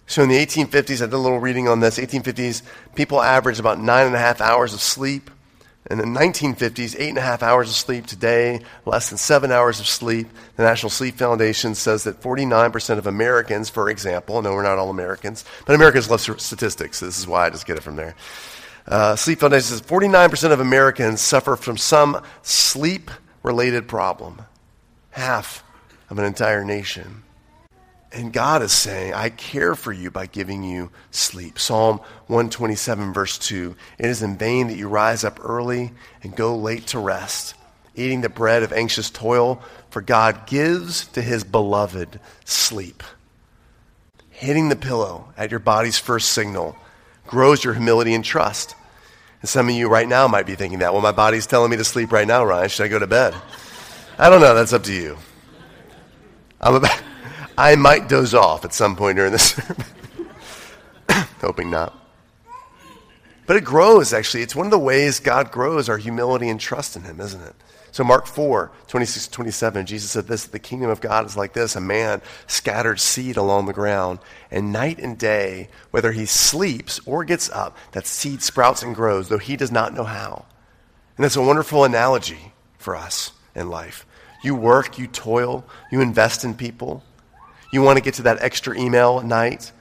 So 0.07 0.23
in 0.23 0.31
the 0.31 0.39
1850s, 0.39 1.03
I 1.03 1.07
did 1.07 1.13
a 1.13 1.19
little 1.19 1.39
reading 1.39 1.69
on 1.69 1.81
this. 1.81 1.99
1850s, 1.99 2.63
people 2.95 3.21
averaged 3.21 3.61
about 3.61 3.79
nine 3.79 4.07
and 4.07 4.15
a 4.15 4.19
half 4.19 4.41
hours 4.41 4.73
of 4.73 4.81
sleep. 4.81 5.31
And 5.91 6.01
in 6.01 6.13
the 6.13 6.21
1950s, 6.21 6.99
eight 6.99 7.09
and 7.11 7.19
a 7.19 7.23
half 7.23 7.43
hours 7.43 7.69
of 7.69 7.75
sleep. 7.75 8.07
Today, 8.07 8.61
less 8.87 9.09
than 9.09 9.19
seven 9.19 9.51
hours 9.51 9.81
of 9.81 9.87
sleep. 9.87 10.29
The 10.57 10.63
National 10.63 10.91
Sleep 10.91 11.17
Foundation 11.17 11.75
says 11.75 12.05
that 12.05 12.21
49% 12.21 12.99
of 12.99 13.07
Americans, 13.07 13.71
for 13.71 13.91
example, 13.91 14.41
no, 14.41 14.53
we're 14.53 14.63
not 14.63 14.79
all 14.79 14.91
Americans, 14.91 15.45
but 15.67 15.75
Americans 15.75 16.11
love 16.11 16.21
statistics. 16.21 16.99
So 16.99 17.07
this 17.07 17.19
is 17.19 17.27
why 17.27 17.47
I 17.47 17.51
just 17.51 17.67
get 17.67 17.77
it 17.77 17.83
from 17.83 17.97
there. 17.97 18.15
Uh, 18.87 19.17
sleep 19.17 19.41
Foundation 19.41 19.77
says 19.77 19.83
49% 19.83 20.53
of 20.53 20.61
Americans 20.61 21.21
suffer 21.21 21.57
from 21.57 21.77
some 21.77 22.23
sleep 22.43 23.11
related 23.43 23.89
problem. 23.89 24.43
Half 25.11 25.65
of 26.11 26.19
an 26.19 26.25
entire 26.25 26.65
nation. 26.65 27.23
And 28.11 28.33
God 28.33 28.63
is 28.63 28.73
saying, 28.73 29.13
I 29.13 29.29
care 29.29 29.75
for 29.75 29.93
you 29.93 30.11
by 30.11 30.27
giving 30.27 30.63
you 30.63 30.91
sleep. 31.11 31.59
Psalm 31.59 31.99
127, 32.29 33.13
verse 33.13 33.37
2. 33.39 33.77
It 33.99 34.07
is 34.07 34.23
in 34.23 34.39
vain 34.39 34.69
that 34.69 34.79
you 34.79 34.89
rise 34.89 35.25
up 35.25 35.39
early 35.43 35.93
and 36.23 36.35
go 36.35 36.57
late 36.57 36.87
to 36.89 36.99
rest, 36.99 37.55
eating 37.95 38.23
the 38.23 38.31
bread 38.31 38.63
of 38.63 38.73
anxious 38.73 39.11
toil, 39.11 39.63
for 39.91 40.01
God 40.01 40.47
gives 40.47 41.07
to 41.09 41.21
his 41.21 41.45
beloved 41.45 42.19
sleep. 42.47 43.03
Hitting 44.31 44.71
the 44.71 44.77
pillow 44.77 45.33
at 45.37 45.51
your 45.51 45.61
body's 45.61 45.99
first 45.99 46.31
signal 46.31 46.77
grows 47.27 47.63
your 47.63 47.75
humility 47.75 48.15
and 48.15 48.25
trust. 48.25 48.75
And 49.41 49.49
some 49.49 49.69
of 49.69 49.75
you 49.75 49.89
right 49.89 50.09
now 50.09 50.27
might 50.27 50.47
be 50.47 50.55
thinking 50.55 50.81
that. 50.81 50.93
Well, 50.93 51.03
my 51.03 51.13
body's 51.13 51.47
telling 51.47 51.71
me 51.71 51.77
to 51.77 51.85
sleep 51.85 52.13
right 52.13 52.27
now, 52.27 52.45
Ryan. 52.45 52.69
Should 52.69 52.85
I 52.85 52.89
go 52.89 52.99
to 52.99 53.07
bed? 53.07 53.35
I 54.19 54.31
don't 54.31 54.41
know. 54.41 54.55
That's 54.55 54.73
up 54.73 54.83
to 54.85 54.93
you. 54.93 55.17
I'm 56.61 56.75
about, 56.75 57.01
I 57.59 57.77
might 57.77 58.09
doze 58.09 58.35
off 58.35 58.65
at 58.65 58.75
some 58.75 58.97
point 58.97 59.17
during 59.17 59.33
this 59.33 59.55
sermon. 59.55 59.85
Hoping 61.41 61.71
not. 61.71 61.95
But 63.47 63.57
it 63.57 63.65
grows, 63.65 64.13
actually. 64.13 64.43
It's 64.43 64.55
one 64.55 64.67
of 64.67 64.71
the 64.71 64.79
ways 64.79 65.21
God 65.21 65.51
grows 65.51 65.89
our 65.89 65.97
humility 65.97 66.49
and 66.49 66.61
trust 66.61 66.97
in 66.97 67.03
Him, 67.03 67.21
isn't 67.21 67.41
it? 67.41 67.55
So, 67.91 68.05
Mark 68.05 68.27
4, 68.27 68.71
26 68.87 69.29
27, 69.29 69.87
Jesus 69.87 70.11
said 70.11 70.27
this 70.27 70.47
The 70.47 70.59
kingdom 70.59 70.91
of 70.91 71.01
God 71.01 71.27
is 71.27 71.37
like 71.37 71.53
this 71.53 71.77
a 71.77 71.81
man 71.81 72.21
scattered 72.47 73.01
seed 73.01 73.37
along 73.37 73.67
the 73.67 73.73
ground, 73.73 74.19
and 74.51 74.73
night 74.73 74.99
and 74.99 75.19
day, 75.19 75.69
whether 75.91 76.13
he 76.13 76.27
sleeps 76.27 77.01
or 77.07 77.25
gets 77.25 77.51
up, 77.51 77.77
that 77.93 78.07
seed 78.07 78.43
sprouts 78.43 78.83
and 78.83 78.95
grows, 78.95 79.29
though 79.29 79.39
he 79.39 79.57
does 79.57 79.73
not 79.73 79.95
know 79.95 80.05
how. 80.05 80.45
And 81.17 81.25
that's 81.25 81.37
a 81.37 81.43
wonderful 81.43 81.85
analogy 81.85 82.53
for 82.79 82.95
us 82.95 83.33
in 83.55 83.69
life. 83.69 84.07
You 84.43 84.55
work, 84.55 84.99
you 84.99 85.07
toil, 85.07 85.65
you 85.91 86.01
invest 86.01 86.45
in 86.45 86.55
people. 86.55 87.03
You 87.73 87.83
want 87.83 87.99
to 87.99 88.03
get 88.03 88.15
to 88.15 88.23
that 88.23 88.43
extra 88.43 88.79
email 88.79 89.19
at 89.19 89.27
night. 89.27 89.73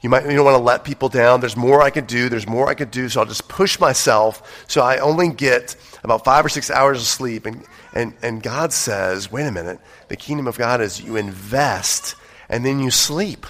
You 0.00 0.10
might 0.10 0.24
you 0.24 0.36
don't 0.36 0.44
want 0.44 0.56
to 0.56 0.62
let 0.62 0.84
people 0.84 1.08
down. 1.08 1.40
There's 1.40 1.56
more 1.56 1.82
I 1.82 1.90
could 1.90 2.06
do. 2.06 2.28
There's 2.28 2.46
more 2.46 2.68
I 2.68 2.74
could 2.74 2.90
do. 2.90 3.08
So 3.08 3.20
I'll 3.20 3.26
just 3.26 3.48
push 3.48 3.80
myself. 3.80 4.64
So 4.68 4.82
I 4.82 4.98
only 4.98 5.30
get 5.30 5.74
about 6.04 6.24
five 6.24 6.44
or 6.44 6.48
six 6.48 6.70
hours 6.70 7.00
of 7.00 7.06
sleep. 7.06 7.46
And, 7.46 7.64
and, 7.94 8.14
and 8.22 8.42
God 8.42 8.72
says, 8.72 9.32
wait 9.32 9.46
a 9.46 9.52
minute. 9.52 9.80
The 10.08 10.16
kingdom 10.16 10.46
of 10.46 10.58
God 10.58 10.80
is 10.80 11.00
you 11.00 11.16
invest 11.16 12.14
and 12.48 12.64
then 12.64 12.78
you 12.78 12.90
sleep. 12.90 13.46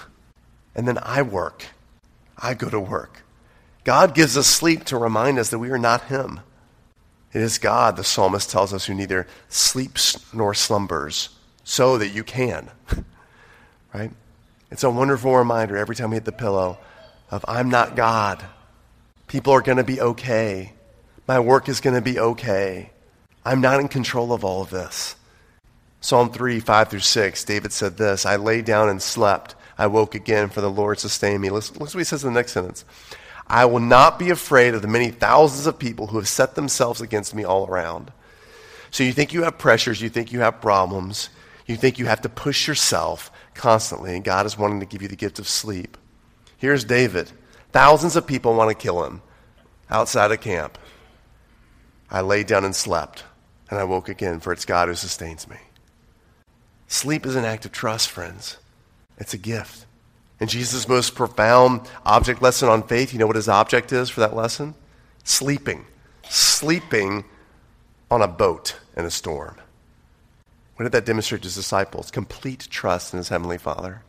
And 0.73 0.87
then 0.87 0.97
I 1.01 1.21
work. 1.21 1.65
I 2.37 2.53
go 2.53 2.69
to 2.69 2.79
work. 2.79 3.23
God 3.83 4.13
gives 4.13 4.37
us 4.37 4.47
sleep 4.47 4.83
to 4.85 4.97
remind 4.97 5.39
us 5.39 5.49
that 5.49 5.59
we 5.59 5.69
are 5.71 5.77
not 5.77 6.03
Him. 6.03 6.41
It 7.33 7.41
is 7.41 7.57
God, 7.57 7.97
the 7.97 8.03
psalmist 8.03 8.49
tells 8.49 8.73
us, 8.73 8.85
who 8.85 8.93
neither 8.93 9.27
sleeps 9.49 10.33
nor 10.33 10.53
slumbers, 10.53 11.29
so 11.63 11.97
that 11.97 12.09
you 12.09 12.23
can. 12.23 12.69
right? 13.93 14.11
It's 14.69 14.83
a 14.83 14.89
wonderful 14.89 15.35
reminder 15.35 15.77
every 15.77 15.95
time 15.95 16.09
we 16.09 16.17
hit 16.17 16.25
the 16.25 16.31
pillow 16.31 16.77
of 17.31 17.45
I'm 17.47 17.69
not 17.69 17.95
God. 17.95 18.43
People 19.27 19.53
are 19.53 19.61
going 19.61 19.77
to 19.77 19.83
be 19.83 20.01
okay. 20.01 20.73
My 21.27 21.39
work 21.39 21.69
is 21.69 21.79
going 21.79 21.95
to 21.95 22.01
be 22.01 22.19
okay. 22.19 22.91
I'm 23.45 23.61
not 23.61 23.79
in 23.79 23.87
control 23.87 24.33
of 24.33 24.43
all 24.43 24.61
of 24.61 24.69
this. 24.69 25.15
Psalm 26.01 26.31
3, 26.31 26.59
5 26.59 26.89
through 26.89 26.99
6, 26.99 27.43
David 27.45 27.71
said 27.73 27.97
this 27.97 28.25
I 28.25 28.35
lay 28.35 28.61
down 28.61 28.89
and 28.89 29.01
slept. 29.01 29.55
I 29.77 29.87
woke 29.87 30.15
again, 30.15 30.49
for 30.49 30.61
the 30.61 30.69
Lord 30.69 30.99
sustained 30.99 31.41
me. 31.41 31.49
Listen, 31.49 31.77
listen 31.79 31.97
what 31.97 32.01
he 32.01 32.05
says 32.05 32.23
in 32.23 32.33
the 32.33 32.39
next 32.39 32.51
sentence. 32.51 32.83
I 33.45 33.65
will 33.65 33.79
not 33.79 34.19
be 34.19 34.29
afraid 34.31 34.73
of 34.73 34.81
the 34.81 34.87
many 34.87 35.11
thousands 35.11 35.67
of 35.67 35.79
people 35.79 36.07
who 36.07 36.17
have 36.17 36.27
set 36.27 36.55
themselves 36.55 36.99
against 36.99 37.33
me 37.33 37.43
all 37.45 37.67
around. 37.67 38.11
So 38.91 39.03
you 39.03 39.13
think 39.13 39.33
you 39.33 39.43
have 39.43 39.57
pressures, 39.57 40.01
you 40.01 40.09
think 40.09 40.31
you 40.31 40.39
have 40.41 40.59
problems, 40.59 41.29
you 41.65 41.75
think 41.77 41.99
you 41.99 42.05
have 42.07 42.21
to 42.21 42.29
push 42.29 42.67
yourself 42.67 43.31
constantly, 43.57 44.15
and 44.15 44.23
God 44.23 44.45
is 44.45 44.57
wanting 44.57 44.79
to 44.79 44.85
give 44.85 45.01
you 45.01 45.07
the 45.07 45.15
gift 45.15 45.39
of 45.39 45.47
sleep. 45.47 45.97
Here's 46.57 46.83
David. 46.83 47.31
thousands 47.71 48.15
of 48.15 48.25
people 48.25 48.55
want 48.55 48.69
to 48.69 48.75
kill 48.75 49.03
him 49.03 49.21
outside 49.89 50.31
of 50.31 50.41
camp. 50.41 50.77
I 52.09 52.21
lay 52.21 52.43
down 52.43 52.63
and 52.63 52.75
slept, 52.75 53.25
and 53.69 53.77
I 53.77 53.83
woke 53.83 54.09
again, 54.09 54.39
for 54.39 54.53
it's 54.53 54.65
God 54.65 54.87
who 54.87 54.95
sustains 54.95 55.47
me. 55.47 55.57
Sleep 56.87 57.25
is 57.25 57.35
an 57.35 57.43
act 57.43 57.65
of 57.65 57.71
trust, 57.71 58.09
friends. 58.09 58.57
It's 59.17 59.33
a 59.33 59.37
gift. 59.37 59.85
And 60.39 60.49
Jesus' 60.49 60.87
most 60.87 61.15
profound 61.15 61.81
object 62.05 62.41
lesson 62.41 62.69
on 62.69 62.83
faith, 62.83 63.11
you 63.11 63.19
know 63.19 63.27
what 63.27 63.35
his 63.35 63.49
object 63.49 63.91
is 63.91 64.09
for 64.09 64.21
that 64.21 64.35
lesson? 64.35 64.75
Sleeping. 65.23 65.85
Sleeping 66.29 67.25
on 68.09 68.21
a 68.21 68.27
boat 68.27 68.77
in 68.95 69.05
a 69.05 69.11
storm. 69.11 69.57
What 70.77 70.83
did 70.83 70.91
that 70.91 71.05
demonstrate 71.05 71.41
to 71.41 71.47
his 71.47 71.55
disciples? 71.55 72.11
Complete 72.11 72.67
trust 72.69 73.11
in 73.11 73.17
his 73.17 73.29
heavenly 73.29 73.57
Father. 73.57 74.03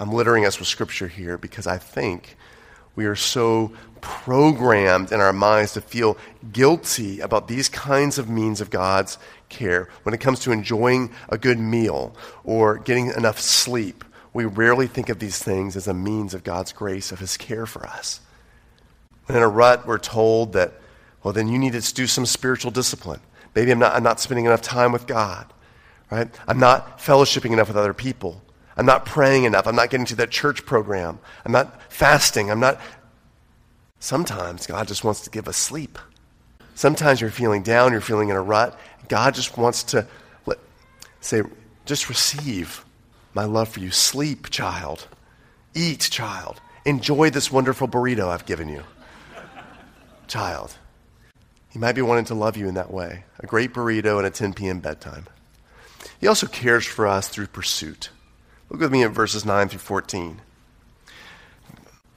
I'm 0.00 0.10
littering 0.10 0.46
us 0.46 0.58
with 0.58 0.68
scripture 0.68 1.06
here 1.06 1.36
because 1.36 1.66
I 1.66 1.76
think 1.76 2.36
we 2.96 3.04
are 3.04 3.14
so 3.14 3.72
programmed 4.00 5.12
in 5.12 5.20
our 5.20 5.34
minds 5.34 5.74
to 5.74 5.82
feel 5.82 6.16
guilty 6.50 7.20
about 7.20 7.46
these 7.46 7.68
kinds 7.68 8.16
of 8.18 8.30
means 8.30 8.62
of 8.62 8.70
God's 8.70 9.18
care. 9.50 9.90
When 10.02 10.14
it 10.14 10.20
comes 10.20 10.40
to 10.40 10.50
enjoying 10.50 11.10
a 11.28 11.36
good 11.36 11.58
meal 11.58 12.16
or 12.42 12.78
getting 12.78 13.08
enough 13.08 13.38
sleep, 13.38 14.04
we 14.32 14.46
rarely 14.46 14.86
think 14.86 15.10
of 15.10 15.18
these 15.18 15.42
things 15.42 15.76
as 15.76 15.86
a 15.86 15.94
means 15.94 16.32
of 16.32 16.42
God's 16.42 16.72
grace, 16.72 17.12
of 17.12 17.18
His 17.18 17.36
care 17.36 17.66
for 17.66 17.86
us. 17.86 18.20
When 19.26 19.36
in 19.36 19.42
a 19.42 19.48
rut, 19.48 19.86
we're 19.86 19.98
told 19.98 20.54
that, 20.54 20.72
well, 21.22 21.34
then 21.34 21.48
you 21.48 21.58
need 21.58 21.74
to 21.74 21.94
do 21.94 22.06
some 22.06 22.24
spiritual 22.24 22.70
discipline. 22.70 23.20
Maybe 23.54 23.70
I'm 23.70 23.78
not, 23.78 23.94
I'm 23.94 24.02
not 24.02 24.20
spending 24.20 24.46
enough 24.46 24.62
time 24.62 24.92
with 24.92 25.06
God, 25.06 25.52
right? 26.10 26.28
I'm 26.48 26.58
not 26.58 26.98
fellowshipping 26.98 27.52
enough 27.52 27.68
with 27.68 27.76
other 27.76 27.94
people. 27.94 28.42
I'm 28.76 28.86
not 28.86 29.04
praying 29.04 29.44
enough. 29.44 29.66
I'm 29.66 29.76
not 29.76 29.90
getting 29.90 30.06
to 30.06 30.16
that 30.16 30.30
church 30.30 30.64
program. 30.64 31.18
I'm 31.44 31.52
not 31.52 31.92
fasting. 31.92 32.50
I'm 32.50 32.60
not. 32.60 32.80
Sometimes 34.00 34.66
God 34.66 34.88
just 34.88 35.04
wants 35.04 35.20
to 35.22 35.30
give 35.30 35.46
us 35.46 35.56
sleep. 35.56 35.98
Sometimes 36.74 37.20
you're 37.20 37.30
feeling 37.30 37.62
down, 37.62 37.92
you're 37.92 38.00
feeling 38.00 38.30
in 38.30 38.36
a 38.36 38.42
rut. 38.42 38.78
God 39.08 39.34
just 39.34 39.58
wants 39.58 39.84
to 39.84 40.06
let, 40.46 40.58
say, 41.20 41.42
just 41.84 42.08
receive 42.08 42.84
my 43.34 43.44
love 43.44 43.68
for 43.68 43.80
you. 43.80 43.90
Sleep, 43.90 44.48
child. 44.48 45.06
Eat, 45.74 46.00
child. 46.10 46.60
Enjoy 46.84 47.30
this 47.30 47.52
wonderful 47.52 47.88
burrito 47.88 48.28
I've 48.28 48.46
given 48.46 48.68
you. 48.68 48.82
child. 50.26 50.76
He 51.72 51.78
might 51.78 51.94
be 51.94 52.02
wanting 52.02 52.26
to 52.26 52.34
love 52.34 52.56
you 52.56 52.68
in 52.68 52.74
that 52.74 52.92
way 52.92 53.24
a 53.40 53.46
great 53.46 53.72
burrito 53.72 54.18
and 54.18 54.26
a 54.26 54.30
10 54.30 54.52
p.m. 54.52 54.80
bedtime. 54.80 55.26
He 56.20 56.26
also 56.26 56.46
cares 56.46 56.86
for 56.86 57.06
us 57.06 57.28
through 57.28 57.46
pursuit. 57.48 58.10
Look 58.68 58.80
with 58.80 58.92
me 58.92 59.02
at 59.02 59.10
verses 59.10 59.44
9 59.44 59.68
through 59.68 59.78
14. 59.80 60.40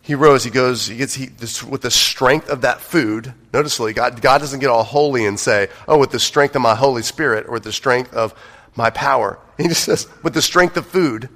He 0.02 0.14
rose, 0.14 0.44
he 0.44 0.52
goes, 0.52 0.88
he 0.88 0.98
gets 0.98 1.16
he, 1.16 1.28
this, 1.28 1.64
with 1.64 1.82
the 1.82 1.90
strength 1.90 2.50
of 2.50 2.62
that 2.62 2.80
food. 2.80 3.34
Notice, 3.52 3.80
God, 3.80 4.22
God 4.22 4.38
doesn't 4.38 4.60
get 4.60 4.70
all 4.70 4.84
holy 4.84 5.26
and 5.26 5.40
say, 5.40 5.70
oh, 5.88 5.98
with 5.98 6.12
the 6.12 6.20
strength 6.20 6.56
of 6.56 6.62
my 6.62 6.76
Holy 6.76 7.02
Spirit 7.02 7.48
or 7.48 7.54
with 7.54 7.64
the 7.64 7.72
strength 7.72 8.14
of 8.14 8.34
my 8.76 8.90
power. 8.90 9.40
He 9.58 9.70
just 9.70 9.86
says, 9.86 10.10
with 10.22 10.34
the 10.34 10.42
strength 10.42 10.76
of 10.76 10.86
food, 10.86 11.30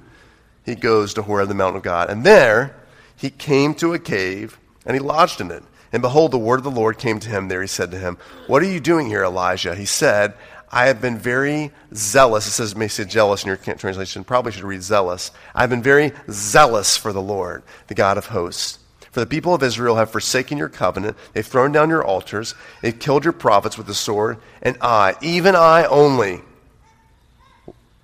he 0.66 0.74
goes 0.74 1.14
to 1.14 1.22
Horeb, 1.22 1.48
the 1.48 1.54
mountain 1.54 1.78
of 1.78 1.82
God. 1.82 2.10
And 2.10 2.22
there 2.22 2.76
he 3.16 3.30
came 3.30 3.74
to 3.76 3.94
a 3.94 3.98
cave 3.98 4.58
and 4.84 4.94
he 4.94 5.00
lodged 5.00 5.40
in 5.40 5.50
it. 5.50 5.64
And 5.92 6.02
behold, 6.02 6.30
the 6.30 6.38
word 6.38 6.58
of 6.58 6.64
the 6.64 6.70
Lord 6.70 6.98
came 6.98 7.18
to 7.20 7.28
him 7.28 7.48
there. 7.48 7.60
He 7.60 7.66
said 7.66 7.90
to 7.90 7.98
him, 7.98 8.16
What 8.46 8.62
are 8.62 8.70
you 8.70 8.80
doing 8.80 9.08
here, 9.08 9.24
Elijah? 9.24 9.74
He 9.74 9.86
said, 9.86 10.34
I 10.72 10.86
have 10.86 11.00
been 11.00 11.18
very 11.18 11.72
zealous. 11.92 12.46
It 12.46 12.52
says, 12.52 12.76
may 12.76 12.86
say 12.86 13.04
jealous 13.04 13.42
in 13.42 13.48
your 13.48 13.56
translation. 13.56 14.22
Probably 14.22 14.52
should 14.52 14.62
read 14.62 14.82
zealous. 14.82 15.32
I've 15.52 15.70
been 15.70 15.82
very 15.82 16.12
zealous 16.30 16.96
for 16.96 17.12
the 17.12 17.22
Lord, 17.22 17.64
the 17.88 17.94
God 17.94 18.18
of 18.18 18.26
hosts. 18.26 18.78
For 19.10 19.18
the 19.18 19.26
people 19.26 19.52
of 19.52 19.64
Israel 19.64 19.96
have 19.96 20.12
forsaken 20.12 20.56
your 20.56 20.68
covenant. 20.68 21.16
They've 21.32 21.44
thrown 21.44 21.72
down 21.72 21.88
your 21.88 22.04
altars. 22.04 22.54
They've 22.80 22.96
killed 22.96 23.24
your 23.24 23.32
prophets 23.32 23.76
with 23.76 23.88
the 23.88 23.94
sword. 23.94 24.38
And 24.62 24.78
I, 24.80 25.16
even 25.20 25.56
I 25.56 25.86
only, 25.86 26.42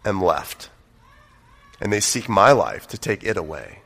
am 0.05 0.21
left. 0.21 0.69
And 1.81 1.93
they 1.93 2.01
seek 2.01 2.29
my 2.29 2.51
life 2.51 2.89
to 2.89 2.99
take 2.99 3.23
it 3.23 3.37
away. 3.37 3.83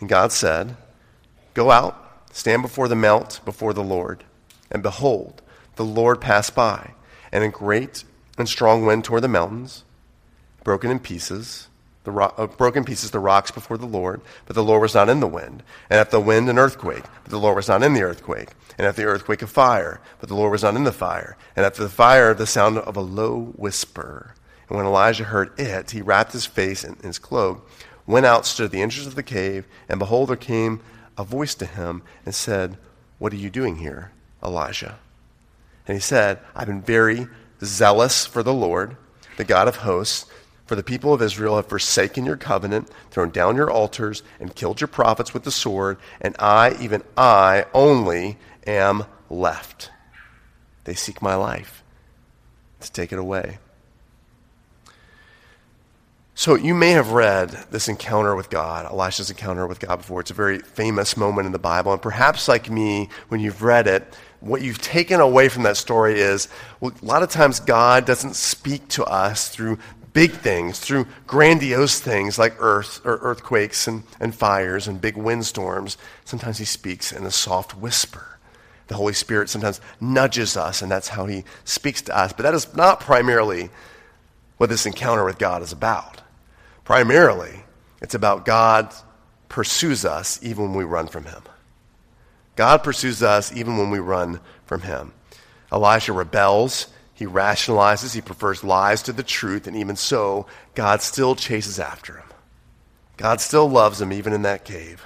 And 0.00 0.08
God 0.08 0.32
said, 0.32 0.76
Go 1.52 1.70
out, 1.70 2.03
stand 2.34 2.60
before 2.60 2.88
the 2.88 2.96
mount, 2.96 3.40
before 3.44 3.72
the 3.72 3.82
Lord. 3.82 4.24
And 4.70 4.82
behold, 4.82 5.40
the 5.76 5.84
Lord 5.84 6.20
passed 6.20 6.54
by 6.54 6.90
and 7.32 7.42
a 7.42 7.48
great 7.48 8.04
and 8.36 8.48
strong 8.48 8.84
wind 8.84 9.04
tore 9.04 9.20
the 9.20 9.28
mountains, 9.28 9.84
broken 10.62 10.90
in 10.90 10.98
pieces, 10.98 11.68
the 12.02 12.12
uh, 12.12 12.46
broken 12.46 12.84
pieces 12.84 13.12
the 13.12 13.18
rocks 13.18 13.50
before 13.50 13.78
the 13.78 13.86
Lord, 13.86 14.20
but 14.46 14.54
the 14.54 14.64
Lord 14.64 14.82
was 14.82 14.94
not 14.94 15.08
in 15.08 15.20
the 15.20 15.26
wind. 15.26 15.62
And 15.88 15.98
at 15.98 16.10
the 16.10 16.20
wind, 16.20 16.48
an 16.50 16.58
earthquake, 16.58 17.04
but 17.22 17.30
the 17.30 17.38
Lord 17.38 17.56
was 17.56 17.68
not 17.68 17.82
in 17.82 17.94
the 17.94 18.02
earthquake. 18.02 18.50
And 18.76 18.86
at 18.86 18.96
the 18.96 19.04
earthquake, 19.04 19.42
a 19.42 19.46
fire, 19.46 20.00
but 20.20 20.28
the 20.28 20.34
Lord 20.34 20.52
was 20.52 20.62
not 20.62 20.76
in 20.76 20.84
the 20.84 20.92
fire. 20.92 21.36
And 21.56 21.64
after 21.64 21.82
the 21.82 21.88
fire, 21.88 22.34
the 22.34 22.46
sound 22.46 22.78
of 22.78 22.96
a 22.96 23.00
low 23.00 23.52
whisper. 23.56 24.34
And 24.68 24.76
when 24.76 24.86
Elijah 24.86 25.24
heard 25.24 25.58
it, 25.58 25.92
he 25.92 26.02
wrapped 26.02 26.32
his 26.32 26.46
face 26.46 26.84
in 26.84 26.96
his 26.96 27.18
cloak, 27.18 27.68
went 28.06 28.26
out, 28.26 28.44
stood 28.44 28.66
at 28.66 28.70
the 28.70 28.82
entrance 28.82 29.06
of 29.06 29.14
the 29.14 29.22
cave, 29.22 29.66
and 29.88 29.98
behold, 29.98 30.28
there 30.28 30.36
came 30.36 30.80
a 31.16 31.24
voice 31.24 31.54
to 31.56 31.66
him 31.66 32.02
and 32.24 32.34
said, 32.34 32.76
What 33.18 33.32
are 33.32 33.36
you 33.36 33.50
doing 33.50 33.76
here, 33.76 34.12
Elijah? 34.42 34.98
And 35.86 35.96
he 35.96 36.00
said, 36.00 36.38
I've 36.54 36.66
been 36.66 36.82
very 36.82 37.26
zealous 37.62 38.26
for 38.26 38.42
the 38.42 38.54
Lord, 38.54 38.96
the 39.36 39.44
God 39.44 39.68
of 39.68 39.76
hosts. 39.76 40.26
For 40.66 40.76
the 40.76 40.82
people 40.82 41.12
of 41.12 41.20
Israel 41.20 41.56
have 41.56 41.68
forsaken 41.68 42.24
your 42.24 42.38
covenant, 42.38 42.88
thrown 43.10 43.28
down 43.28 43.56
your 43.56 43.70
altars, 43.70 44.22
and 44.40 44.54
killed 44.54 44.80
your 44.80 44.88
prophets 44.88 45.34
with 45.34 45.44
the 45.44 45.50
sword, 45.50 45.98
and 46.22 46.34
I, 46.38 46.74
even 46.80 47.02
I 47.18 47.66
only, 47.74 48.38
am 48.66 49.04
left. 49.28 49.90
They 50.84 50.94
seek 50.94 51.20
my 51.20 51.34
life 51.34 51.82
to 52.80 52.90
take 52.90 53.12
it 53.12 53.18
away. 53.18 53.58
So 56.36 56.56
you 56.56 56.74
may 56.74 56.90
have 56.90 57.12
read 57.12 57.50
this 57.70 57.88
encounter 57.88 58.34
with 58.34 58.50
God, 58.50 58.86
Elisha's 58.86 59.30
encounter 59.30 59.68
with 59.68 59.78
God 59.78 59.96
before. 59.98 60.20
It's 60.20 60.32
a 60.32 60.34
very 60.34 60.58
famous 60.58 61.16
moment 61.16 61.46
in 61.46 61.52
the 61.52 61.60
Bible. 61.60 61.92
And 61.92 62.02
perhaps 62.02 62.48
like 62.48 62.68
me, 62.68 63.08
when 63.28 63.40
you've 63.40 63.62
read 63.62 63.86
it, 63.86 64.16
what 64.40 64.60
you've 64.60 64.82
taken 64.82 65.20
away 65.20 65.48
from 65.48 65.62
that 65.62 65.76
story 65.76 66.18
is 66.18 66.48
well, 66.80 66.92
a 67.00 67.04
lot 67.04 67.22
of 67.22 67.30
times 67.30 67.60
God 67.60 68.04
doesn't 68.04 68.34
speak 68.34 68.88
to 68.88 69.04
us 69.04 69.48
through 69.48 69.78
big 70.12 70.32
things, 70.32 70.80
through 70.80 71.06
grandiose 71.28 72.00
things 72.00 72.36
like 72.36 72.56
earth 72.58 73.00
or 73.04 73.18
earthquakes 73.18 73.86
and, 73.86 74.02
and 74.18 74.34
fires 74.34 74.88
and 74.88 75.00
big 75.00 75.16
windstorms. 75.16 75.96
Sometimes 76.24 76.58
he 76.58 76.64
speaks 76.64 77.12
in 77.12 77.24
a 77.24 77.30
soft 77.30 77.76
whisper. 77.76 78.38
The 78.88 78.96
Holy 78.96 79.14
Spirit 79.14 79.48
sometimes 79.48 79.80
nudges 80.00 80.56
us, 80.56 80.82
and 80.82 80.90
that's 80.90 81.08
how 81.08 81.26
he 81.26 81.44
speaks 81.64 82.02
to 82.02 82.16
us. 82.16 82.32
But 82.32 82.42
that 82.42 82.54
is 82.54 82.74
not 82.74 82.98
primarily 82.98 83.70
what 84.56 84.68
this 84.68 84.84
encounter 84.84 85.24
with 85.24 85.38
God 85.38 85.62
is 85.62 85.72
about. 85.72 86.22
Primarily, 86.84 87.64
it's 88.00 88.14
about 88.14 88.44
God 88.44 88.94
pursues 89.48 90.04
us 90.04 90.38
even 90.42 90.64
when 90.64 90.74
we 90.74 90.84
run 90.84 91.08
from 91.08 91.24
him. 91.24 91.42
God 92.56 92.84
pursues 92.84 93.22
us 93.22 93.54
even 93.56 93.78
when 93.78 93.90
we 93.90 93.98
run 93.98 94.40
from 94.66 94.82
him. 94.82 95.12
Elisha 95.72 96.12
rebels, 96.12 96.88
he 97.14 97.26
rationalizes, 97.26 98.14
he 98.14 98.20
prefers 98.20 98.62
lies 98.62 99.02
to 99.02 99.12
the 99.12 99.22
truth, 99.22 99.66
and 99.66 99.76
even 99.76 99.96
so, 99.96 100.46
God 100.74 101.02
still 101.02 101.34
chases 101.34 101.78
after 101.78 102.14
him. 102.14 102.26
God 103.16 103.40
still 103.40 103.68
loves 103.68 104.00
him 104.00 104.12
even 104.12 104.32
in 104.32 104.42
that 104.42 104.64
cave. 104.64 105.04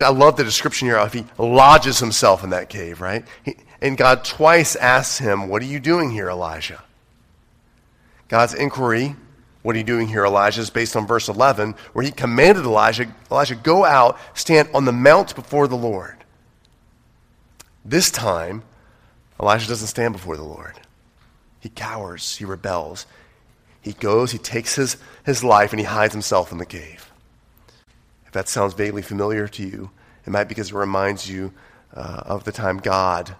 I 0.00 0.10
love 0.10 0.36
the 0.36 0.44
description 0.44 0.88
here 0.88 0.96
of 0.96 1.12
he 1.12 1.24
lodges 1.38 1.98
himself 1.98 2.44
in 2.44 2.50
that 2.50 2.68
cave, 2.68 3.00
right? 3.00 3.24
He, 3.44 3.56
and 3.80 3.96
God 3.96 4.24
twice 4.24 4.76
asks 4.76 5.18
him, 5.18 5.48
What 5.48 5.62
are 5.62 5.66
you 5.66 5.80
doing 5.80 6.10
here, 6.10 6.28
Elijah? 6.28 6.82
God's 8.28 8.54
inquiry, 8.54 9.16
What 9.68 9.74
are 9.76 9.80
you 9.80 9.84
doing 9.84 10.08
here, 10.08 10.24
Elijah, 10.24 10.62
is 10.62 10.70
based 10.70 10.96
on 10.96 11.06
verse 11.06 11.28
11, 11.28 11.74
where 11.92 12.02
he 12.02 12.10
commanded 12.10 12.64
Elijah, 12.64 13.14
Elijah, 13.30 13.54
go 13.54 13.84
out, 13.84 14.18
stand 14.32 14.70
on 14.72 14.86
the 14.86 14.92
mount 14.92 15.34
before 15.34 15.68
the 15.68 15.76
Lord. 15.76 16.24
This 17.84 18.10
time, 18.10 18.62
Elijah 19.38 19.68
doesn't 19.68 19.88
stand 19.88 20.14
before 20.14 20.38
the 20.38 20.42
Lord. 20.42 20.80
He 21.60 21.68
cowers, 21.68 22.38
he 22.38 22.46
rebels. 22.46 23.04
He 23.82 23.92
goes, 23.92 24.32
he 24.32 24.38
takes 24.38 24.74
his, 24.74 24.96
his 25.26 25.44
life, 25.44 25.74
and 25.74 25.80
he 25.80 25.84
hides 25.84 26.14
himself 26.14 26.50
in 26.50 26.56
the 26.56 26.64
cave. 26.64 27.12
If 28.24 28.32
that 28.32 28.48
sounds 28.48 28.72
vaguely 28.72 29.02
familiar 29.02 29.48
to 29.48 29.62
you, 29.62 29.90
it 30.24 30.30
might 30.30 30.44
be 30.44 30.54
because 30.54 30.70
it 30.70 30.76
reminds 30.76 31.28
you 31.28 31.52
uh, 31.92 32.22
of 32.24 32.44
the 32.44 32.52
time 32.52 32.78
God 32.78 33.36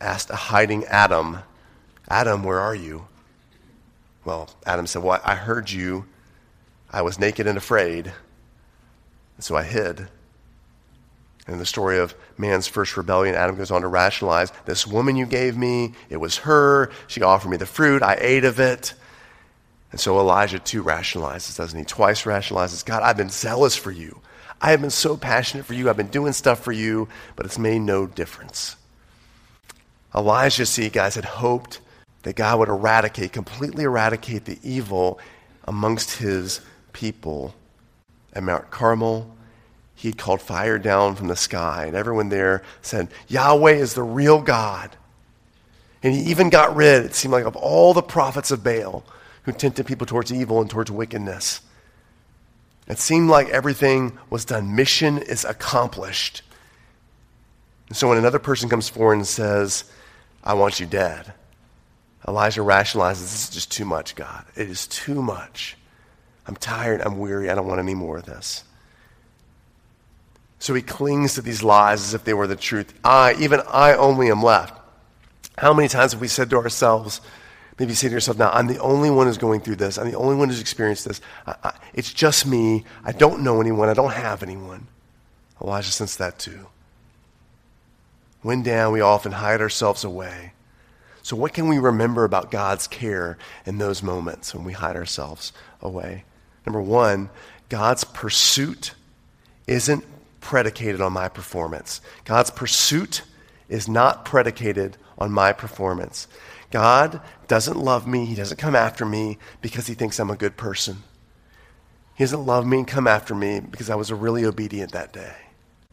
asked 0.00 0.30
a 0.30 0.34
hiding 0.34 0.86
Adam, 0.86 1.40
Adam, 2.08 2.42
where 2.42 2.58
are 2.58 2.74
you? 2.74 3.06
Well, 4.28 4.50
Adam 4.66 4.86
said, 4.86 5.02
Well, 5.02 5.22
I 5.24 5.36
heard 5.36 5.70
you. 5.70 6.04
I 6.90 7.00
was 7.00 7.18
naked 7.18 7.46
and 7.46 7.56
afraid, 7.56 8.12
and 9.36 9.42
so 9.42 9.56
I 9.56 9.62
hid. 9.62 10.06
In 11.46 11.56
the 11.56 11.64
story 11.64 11.98
of 11.98 12.14
man's 12.36 12.66
first 12.66 12.98
rebellion, 12.98 13.34
Adam 13.34 13.56
goes 13.56 13.70
on 13.70 13.80
to 13.80 13.88
rationalize 13.88 14.52
this 14.66 14.86
woman 14.86 15.16
you 15.16 15.24
gave 15.24 15.56
me, 15.56 15.94
it 16.10 16.18
was 16.18 16.36
her. 16.36 16.90
She 17.06 17.22
offered 17.22 17.48
me 17.48 17.56
the 17.56 17.64
fruit. 17.64 18.02
I 18.02 18.18
ate 18.20 18.44
of 18.44 18.60
it. 18.60 18.92
And 19.92 19.98
so 19.98 20.18
Elijah 20.18 20.58
too 20.58 20.82
rationalizes, 20.84 21.56
doesn't 21.56 21.78
he? 21.78 21.86
Twice 21.86 22.24
rationalizes 22.24 22.84
God, 22.84 23.02
I've 23.02 23.16
been 23.16 23.30
zealous 23.30 23.76
for 23.76 23.90
you. 23.90 24.20
I 24.60 24.72
have 24.72 24.82
been 24.82 24.90
so 24.90 25.16
passionate 25.16 25.64
for 25.64 25.72
you. 25.72 25.88
I've 25.88 25.96
been 25.96 26.08
doing 26.08 26.34
stuff 26.34 26.62
for 26.62 26.72
you, 26.72 27.08
but 27.34 27.46
it's 27.46 27.58
made 27.58 27.78
no 27.78 28.06
difference. 28.06 28.76
Elijah, 30.14 30.66
see, 30.66 30.90
guys, 30.90 31.14
had 31.14 31.24
hoped 31.24 31.80
that 32.22 32.36
God 32.36 32.58
would 32.58 32.68
eradicate, 32.68 33.32
completely 33.32 33.84
eradicate 33.84 34.44
the 34.44 34.58
evil 34.62 35.18
amongst 35.64 36.18
his 36.18 36.60
people. 36.92 37.54
At 38.32 38.42
Mount 38.42 38.70
Carmel, 38.70 39.34
he 39.94 40.08
had 40.08 40.18
called 40.18 40.40
fire 40.40 40.78
down 40.78 41.16
from 41.16 41.28
the 41.28 41.36
sky, 41.36 41.86
and 41.86 41.96
everyone 41.96 42.28
there 42.28 42.62
said, 42.82 43.08
Yahweh 43.26 43.72
is 43.72 43.94
the 43.94 44.02
real 44.02 44.40
God. 44.40 44.96
And 46.02 46.14
he 46.14 46.20
even 46.30 46.50
got 46.50 46.76
rid, 46.76 47.04
it 47.04 47.14
seemed 47.14 47.32
like, 47.32 47.44
of 47.44 47.56
all 47.56 47.94
the 47.94 48.02
prophets 48.02 48.50
of 48.50 48.62
Baal 48.62 49.04
who 49.42 49.52
tempted 49.52 49.86
people 49.86 50.06
towards 50.06 50.32
evil 50.32 50.60
and 50.60 50.68
towards 50.68 50.90
wickedness. 50.90 51.62
It 52.86 52.98
seemed 52.98 53.30
like 53.30 53.48
everything 53.48 54.18
was 54.30 54.44
done. 54.44 54.76
Mission 54.76 55.18
is 55.18 55.44
accomplished. 55.44 56.42
And 57.88 57.96
so 57.96 58.08
when 58.08 58.18
another 58.18 58.38
person 58.38 58.68
comes 58.68 58.88
forward 58.88 59.14
and 59.14 59.26
says, 59.26 59.84
I 60.44 60.54
want 60.54 60.80
you 60.80 60.86
dead, 60.86 61.32
Elijah 62.28 62.60
rationalizes, 62.60 63.20
This 63.20 63.44
is 63.44 63.50
just 63.50 63.72
too 63.72 63.86
much, 63.86 64.14
God. 64.14 64.44
It 64.54 64.68
is 64.68 64.86
too 64.86 65.22
much. 65.22 65.76
I'm 66.46 66.56
tired. 66.56 67.00
I'm 67.00 67.18
weary. 67.18 67.50
I 67.50 67.54
don't 67.54 67.66
want 67.66 67.80
any 67.80 67.94
more 67.94 68.18
of 68.18 68.26
this. 68.26 68.64
So 70.58 70.74
he 70.74 70.82
clings 70.82 71.34
to 71.34 71.42
these 71.42 71.62
lies 71.62 72.02
as 72.02 72.14
if 72.14 72.24
they 72.24 72.34
were 72.34 72.46
the 72.46 72.56
truth. 72.56 72.92
I, 73.02 73.34
even 73.38 73.62
I 73.66 73.94
only 73.94 74.30
am 74.30 74.42
left. 74.42 74.78
How 75.56 75.72
many 75.72 75.88
times 75.88 76.12
have 76.12 76.20
we 76.20 76.28
said 76.28 76.50
to 76.50 76.56
ourselves, 76.56 77.20
maybe 77.78 77.94
say 77.94 78.08
to 78.08 78.14
yourself, 78.14 78.38
now, 78.38 78.50
I'm 78.50 78.66
the 78.66 78.78
only 78.78 79.10
one 79.10 79.26
who's 79.26 79.38
going 79.38 79.60
through 79.60 79.76
this. 79.76 79.98
I'm 79.98 80.10
the 80.10 80.18
only 80.18 80.36
one 80.36 80.48
who's 80.48 80.60
experienced 80.60 81.06
this. 81.06 81.20
I, 81.46 81.54
I, 81.64 81.72
it's 81.94 82.12
just 82.12 82.46
me. 82.46 82.84
I 83.04 83.12
don't 83.12 83.42
know 83.42 83.60
anyone. 83.60 83.88
I 83.88 83.94
don't 83.94 84.12
have 84.12 84.42
anyone. 84.42 84.86
Elijah 85.62 85.90
sensed 85.90 86.18
that 86.18 86.38
too. 86.38 86.66
When 88.42 88.62
down, 88.62 88.92
we 88.92 89.00
often 89.00 89.32
hide 89.32 89.60
ourselves 89.60 90.04
away. 90.04 90.52
So, 91.28 91.36
what 91.36 91.52
can 91.52 91.68
we 91.68 91.76
remember 91.76 92.24
about 92.24 92.50
God's 92.50 92.86
care 92.86 93.36
in 93.66 93.76
those 93.76 94.02
moments 94.02 94.54
when 94.54 94.64
we 94.64 94.72
hide 94.72 94.96
ourselves 94.96 95.52
away? 95.82 96.24
Number 96.64 96.80
one, 96.80 97.28
God's 97.68 98.02
pursuit 98.02 98.94
isn't 99.66 100.06
predicated 100.40 101.02
on 101.02 101.12
my 101.12 101.28
performance. 101.28 102.00
God's 102.24 102.48
pursuit 102.48 103.24
is 103.68 103.90
not 103.90 104.24
predicated 104.24 104.96
on 105.18 105.30
my 105.30 105.52
performance. 105.52 106.28
God 106.70 107.20
doesn't 107.46 107.76
love 107.76 108.06
me, 108.06 108.24
He 108.24 108.34
doesn't 108.34 108.56
come 108.56 108.74
after 108.74 109.04
me 109.04 109.36
because 109.60 109.86
He 109.86 109.92
thinks 109.92 110.18
I'm 110.18 110.30
a 110.30 110.34
good 110.34 110.56
person. 110.56 111.02
He 112.14 112.24
doesn't 112.24 112.46
love 112.46 112.66
me 112.66 112.78
and 112.78 112.88
come 112.88 113.06
after 113.06 113.34
me 113.34 113.60
because 113.60 113.90
I 113.90 113.96
was 113.96 114.10
really 114.10 114.46
obedient 114.46 114.92
that 114.92 115.12
day 115.12 115.34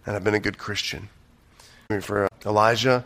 and 0.06 0.16
I've 0.16 0.24
been 0.24 0.34
a 0.34 0.40
good 0.40 0.58
Christian. 0.58 1.10
For 2.00 2.30
Elijah, 2.46 3.04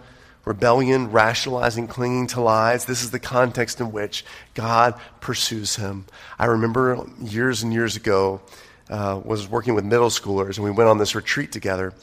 rebellion, 0.50 1.12
rationalizing, 1.12 1.86
clinging 1.86 2.26
to 2.26 2.42
lies. 2.42 2.86
This 2.86 3.04
is 3.04 3.12
the 3.12 3.20
context 3.20 3.80
in 3.80 3.92
which 3.92 4.26
God 4.56 5.00
pursues 5.22 5.76
him. 5.76 6.06
I 6.40 6.48
remember 6.48 7.06
years 7.22 7.62
and 7.62 7.72
years 7.72 7.96
ago, 7.96 8.42
uh, 8.90 9.22
was 9.24 9.48
working 9.48 9.76
with 9.76 9.86
middle 9.86 10.10
schoolers, 10.10 10.56
and 10.56 10.66
we 10.66 10.72
went 10.72 10.90
on 10.90 10.98
this 10.98 11.14
retreat 11.14 11.52
together. 11.52 11.94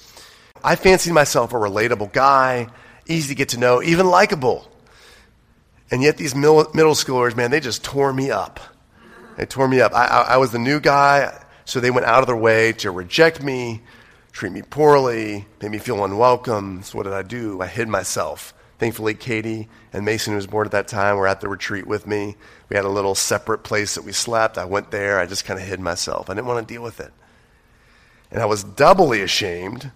I 0.63 0.77
fancied 0.77 1.13
myself 1.13 1.55
a 1.55 1.57
relatable 1.57 2.13
guy, 2.13 2.69
easy 3.09 3.31
to 3.31 3.35
get 3.35 3.49
to 3.49 3.59
know, 3.59 3.83
even 3.83 4.07
likable. 4.07 4.71
And 5.91 6.01
yet, 6.01 6.17
these 6.17 6.37
middle, 6.37 6.65
schoolers, 6.65 7.37
man, 7.37 7.51
they 7.51 7.59
just 7.59 7.83
tore 7.83 8.13
me 8.13 8.31
up. 8.31 8.61
They 9.37 9.47
tore 9.47 9.67
me 9.67 9.81
up. 9.81 9.93
I, 9.93 10.07
I, 10.07 10.21
I 10.21 10.37
was 10.37 10.53
the 10.53 10.61
new 10.61 10.79
guy, 10.79 11.37
so 11.65 11.81
they 11.81 11.91
went 11.91 12.07
out 12.07 12.21
of 12.21 12.29
their 12.29 12.37
way 12.37 12.75
to 12.75 12.93
reject 12.93 13.43
me, 13.43 13.83
treat 14.37 14.53
me 14.53 14.61
poorly, 14.61 15.47
made 15.63 15.71
me 15.71 15.79
feel 15.79 16.05
unwelcome. 16.05 16.83
So, 16.83 16.99
what 16.99 17.05
did 17.05 17.15
I 17.15 17.23
do? 17.23 17.63
I 17.63 17.67
hid 17.67 17.89
myself. 17.89 18.53
Thankfully, 18.79 19.15
Katie 19.15 19.67
and 19.95 20.05
Mason, 20.05 20.35
who 20.35 20.37
was 20.37 20.47
born 20.47 20.67
at 20.67 20.73
that 20.73 20.89
time, 20.89 21.17
were 21.17 21.27
at 21.27 21.41
the 21.41 21.49
retreat 21.49 21.87
with 21.87 22.07
me. 22.07 22.37
We 22.69 22.77
had 22.77 22.85
a 22.85 22.91
little 22.91 23.15
separate 23.15 23.65
place 23.65 23.95
that 23.95 24.05
we 24.05 24.13
slept. 24.13 24.59
I 24.59 24.67
went 24.67 24.91
there. 24.91 25.19
I 25.19 25.25
just 25.25 25.47
kind 25.47 25.59
of 25.59 25.67
hid 25.67 25.81
myself. 25.81 26.29
I 26.29 26.35
didn't 26.35 26.49
want 26.49 26.69
to 26.69 26.75
deal 26.75 26.83
with 26.83 27.01
it. 27.01 27.15
And 28.31 28.43
I 28.43 28.45
was 28.45 28.63
doubly 28.63 29.23
ashamed 29.23 29.91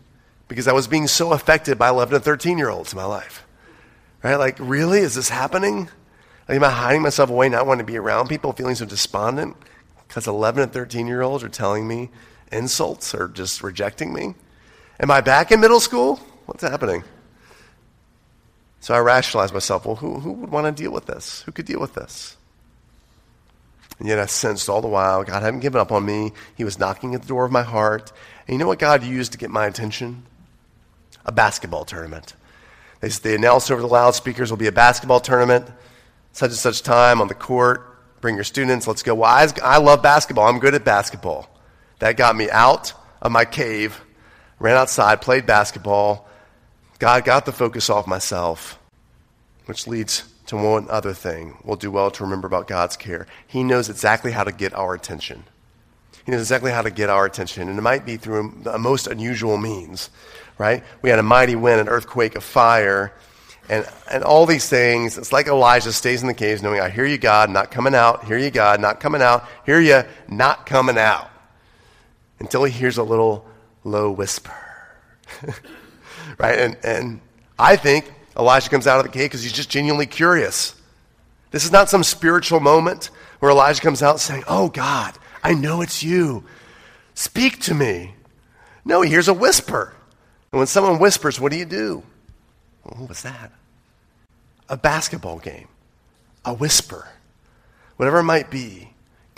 because 0.49 0.67
I 0.67 0.73
was 0.73 0.89
being 0.89 1.07
so 1.07 1.35
affected 1.35 1.77
by 1.77 1.91
11 1.91 2.15
and 2.15 2.25
13 2.25 2.57
year 2.57 2.71
olds 2.71 2.95
in 2.95 2.97
my 2.97 3.05
life. 3.05 3.47
Right? 4.23 4.37
Like, 4.37 4.57
really? 4.59 5.01
Is 5.01 5.17
this 5.17 5.29
happening? 5.29 5.91
Like, 6.49 6.57
am 6.57 6.65
I 6.65 6.71
hiding 6.71 7.03
myself 7.03 7.29
away, 7.29 7.51
not 7.51 7.67
wanting 7.67 7.85
to 7.85 7.93
be 7.93 7.99
around 7.99 8.29
people, 8.29 8.55
feeling 8.55 8.75
so 8.75 8.87
despondent 8.87 9.55
because 10.09 10.27
11 10.27 10.63
and 10.63 10.73
13 10.73 11.07
year 11.07 11.21
olds 11.21 11.45
are 11.45 11.51
telling 11.51 11.87
me 11.87 12.09
insults 12.53 13.15
or 13.15 13.29
just 13.29 13.63
rejecting 13.63 14.13
me? 14.13 14.35
Am 14.99 15.11
I 15.11 15.21
back 15.21 15.51
in 15.53 15.61
middle 15.61 15.81
school? 15.81 16.17
What's 16.47 16.63
happening? 16.63 17.05
So 18.81 18.95
I 18.95 18.99
rationalized 18.99 19.53
myself 19.53 19.85
well, 19.85 19.97
who, 19.97 20.21
who 20.21 20.33
would 20.33 20.51
want 20.51 20.67
to 20.67 20.83
deal 20.83 20.93
with 20.93 21.07
this? 21.07 21.43
Who 21.43 21.53
could 21.53 21.67
deal 21.67 21.81
with 21.81 21.95
this? 21.95 22.37
And 23.99 24.09
yet 24.09 24.19
I 24.19 24.27
sensed 24.27 24.69
all 24.71 24.81
the 24.81 24.89
while 24.89 25.23
God 25.25 25.43
hadn't 25.43 25.61
given 25.61 25.81
up 25.81 25.93
on 25.93 26.05
me. 26.07 26.33
He 26.57 26.65
was 26.65 26.79
knocking 26.79 27.15
at 27.15 27.23
the 27.23 27.29
door 27.29 27.45
of 27.45 27.53
my 27.53 27.63
heart. 27.63 28.11
And 28.49 28.55
you 28.55 28.59
know 28.59 28.67
what 28.67 28.79
God 28.79 29.05
used 29.05 29.33
to 29.33 29.39
get 29.39 29.51
my 29.51 29.67
attention? 29.67 30.25
A 31.27 31.33
basketball 31.33 31.85
tournament. 31.85 32.35
They, 33.01 33.09
they 33.09 33.35
announced 33.35 33.71
over 33.71 33.83
the 33.83 33.87
loudspeakers, 33.87 34.51
will 34.51 34.57
be 34.57 34.67
a 34.67 34.73
basketball 34.73 35.21
tournament, 35.21 35.67
such 36.33 36.49
and 36.49 36.59
such 36.59 36.83
time 36.83 37.21
on 37.21 37.29
the 37.29 37.35
court. 37.35 37.87
Bring 38.23 38.37
your 38.37 38.45
students, 38.45 38.87
let's 38.87 39.03
go. 39.03 39.15
Well, 39.15 39.31
I, 39.31 39.49
I 39.63 39.79
love 39.79 40.03
basketball. 40.03 40.49
I'm 40.49 40.59
good 40.59 40.75
at 40.75 40.85
basketball. 40.85 41.49
That 42.01 42.17
got 42.17 42.37
me 42.37 42.51
out 42.51 42.93
of 43.23 43.33
my 43.33 43.45
cave, 43.45 44.01
ran 44.59 44.77
outside, 44.77 45.23
played 45.23 45.47
basketball. 45.47 46.29
God 46.99 47.25
got 47.25 47.47
the 47.47 47.53
focus 47.53 47.89
off 47.89 48.07
myself, 48.07 48.79
which 49.67 49.87
leads 49.87 50.25
to 50.47 50.57
one 50.57 50.91
other 50.91 51.15
thing. 51.15 51.57
We'll 51.65 51.77
do 51.77 51.91
well 51.91 52.11
to 52.11 52.25
remember 52.25 52.47
about 52.47 52.67
God's 52.67 52.97
care. 52.97 53.27
He 53.47 53.63
knows 53.63 53.89
exactly 53.89 54.33
how 54.33 54.45
to 54.45 54.53
get 54.53 54.75
our 54.75 54.95
attention. 54.95 55.45
He 56.27 56.33
knows 56.33 56.43
exactly 56.43 56.73
how 56.73 56.83
to 56.83 56.91
get 56.91 57.09
our 57.09 57.25
attention, 57.25 57.69
and 57.69 57.79
it 57.79 57.83
might 57.83 58.05
be 58.05 58.17
through 58.17 58.63
a 58.67 58.79
most 58.79 59.07
unusual 59.07 59.57
means 59.57 60.11
right? 60.61 60.85
We 61.01 61.09
had 61.09 61.19
a 61.19 61.23
mighty 61.23 61.57
wind, 61.57 61.81
an 61.81 61.89
earthquake, 61.89 62.37
a 62.37 62.41
fire, 62.43 63.15
and, 63.71 63.89
and 64.11 64.23
all 64.23 64.45
these 64.45 64.69
things. 64.69 65.17
It's 65.17 65.33
like 65.33 65.47
Elijah 65.47 65.91
stays 65.91 66.21
in 66.21 66.29
the 66.29 66.35
caves 66.35 66.63
knowing, 66.63 66.83
I 66.83 66.91
hear 66.91 67.07
you, 67.07 67.17
God, 67.17 67.49
not 67.49 67.71
coming 67.71 67.95
out. 67.95 68.27
Hear 68.27 68.37
you, 68.37 68.51
God, 68.51 68.79
not 68.79 69.01
coming 69.01 69.23
out. 69.23 69.49
Hear 69.65 69.81
you, 69.81 70.03
not 70.29 70.67
coming 70.67 70.99
out. 70.99 71.31
Until 72.41 72.65
he 72.65 72.73
hears 72.73 72.99
a 72.99 73.03
little 73.03 73.47
low 73.85 74.11
whisper. 74.11 74.55
right? 76.39 76.59
And, 76.59 76.77
and 76.83 77.21
I 77.59 77.77
think 77.77 78.13
Elijah 78.37 78.71
comes 78.71 78.87
out 78.87 78.99
of 78.99 79.05
the 79.05 79.13
cave 79.13 79.31
because 79.31 79.43
he's 79.43 79.53
just 79.53 79.71
genuinely 79.71 80.07
curious. 80.07 80.75
This 81.51 81.65
is 81.65 81.73
not 81.73 81.89
some 81.89 82.03
spiritual 82.03 82.61
moment 82.61 83.11
where 83.41 83.51
Elijah 83.51 83.83
comes 83.83 84.03
out 84.03 84.21
saying, 84.21 84.45
Oh, 84.49 84.69
God, 84.69 85.15
I 85.43 85.55
know 85.55 85.83
it's 85.83 86.03
you. 86.03 86.45
Speak 87.15 87.61
to 87.63 87.75
me. 87.75 88.15
No, 88.85 89.03
he 89.03 89.11
hears 89.11 89.29
a 89.29 89.35
whisper. 89.35 89.95
And 90.53 90.59
when 90.59 90.67
someone 90.67 90.99
whispers, 90.99 91.39
what 91.39 91.53
do 91.53 91.59
you 91.59 91.65
do? 91.65 92.03
Well, 92.85 93.01
what 93.01 93.09
was 93.09 93.23
that? 93.23 93.53
A 94.69 94.77
basketball 94.77 95.39
game, 95.39 95.69
a 96.45 96.55
whisper. 96.55 97.09
Whatever 97.97 98.21
it 98.21 98.25
might 98.25 98.51
be, 98.51 98.90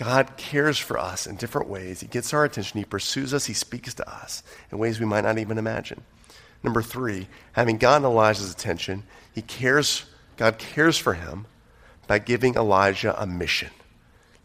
God 0.03 0.37
cares 0.37 0.79
for 0.79 0.99
us 0.99 1.29
in 1.29 1.37
different 1.37 1.69
ways. 1.69 2.01
He 2.01 2.09
gets 2.09 2.35
our 2.35 2.45
attention. 2.45 2.79
He 2.79 2.85
pursues 2.85 3.33
us. 3.33 3.47
He 3.47 3.53
speaks 3.53 3.95
to 3.95 4.11
us 4.11 4.43
in 4.73 4.79
ways 4.79 4.99
we 4.99 5.07
might 5.07 5.21
not 5.21 5.38
even 5.38 5.59
imagine. 5.59 6.03
Number 6.65 6.83
three, 6.83 7.29
having 7.53 7.79
gotten 7.79 8.05
Elijah's 8.05 8.51
attention, 8.51 9.05
he 9.33 9.43
cares, 9.43 10.05
God 10.37 10.59
cares 10.59 10.99
for 10.99 11.15
him 11.15 11.47
by 12.09 12.19
giving 12.19 12.57
Elijah 12.57 13.15
a 13.17 13.29
mission. 13.29 13.71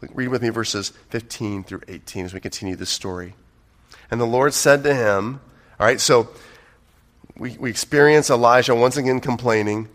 Read 0.00 0.28
with 0.28 0.42
me 0.42 0.50
verses 0.50 0.90
15 1.10 1.64
through 1.64 1.82
18 1.88 2.26
as 2.26 2.34
we 2.34 2.38
continue 2.38 2.76
this 2.76 2.90
story. 2.90 3.34
And 4.12 4.20
the 4.20 4.26
Lord 4.26 4.54
said 4.54 4.84
to 4.84 4.94
him, 4.94 5.40
All 5.80 5.86
right, 5.86 6.00
so 6.00 6.28
we, 7.36 7.56
we 7.58 7.68
experience 7.68 8.30
Elijah 8.30 8.76
once 8.76 8.96
again 8.96 9.18
complaining, 9.18 9.88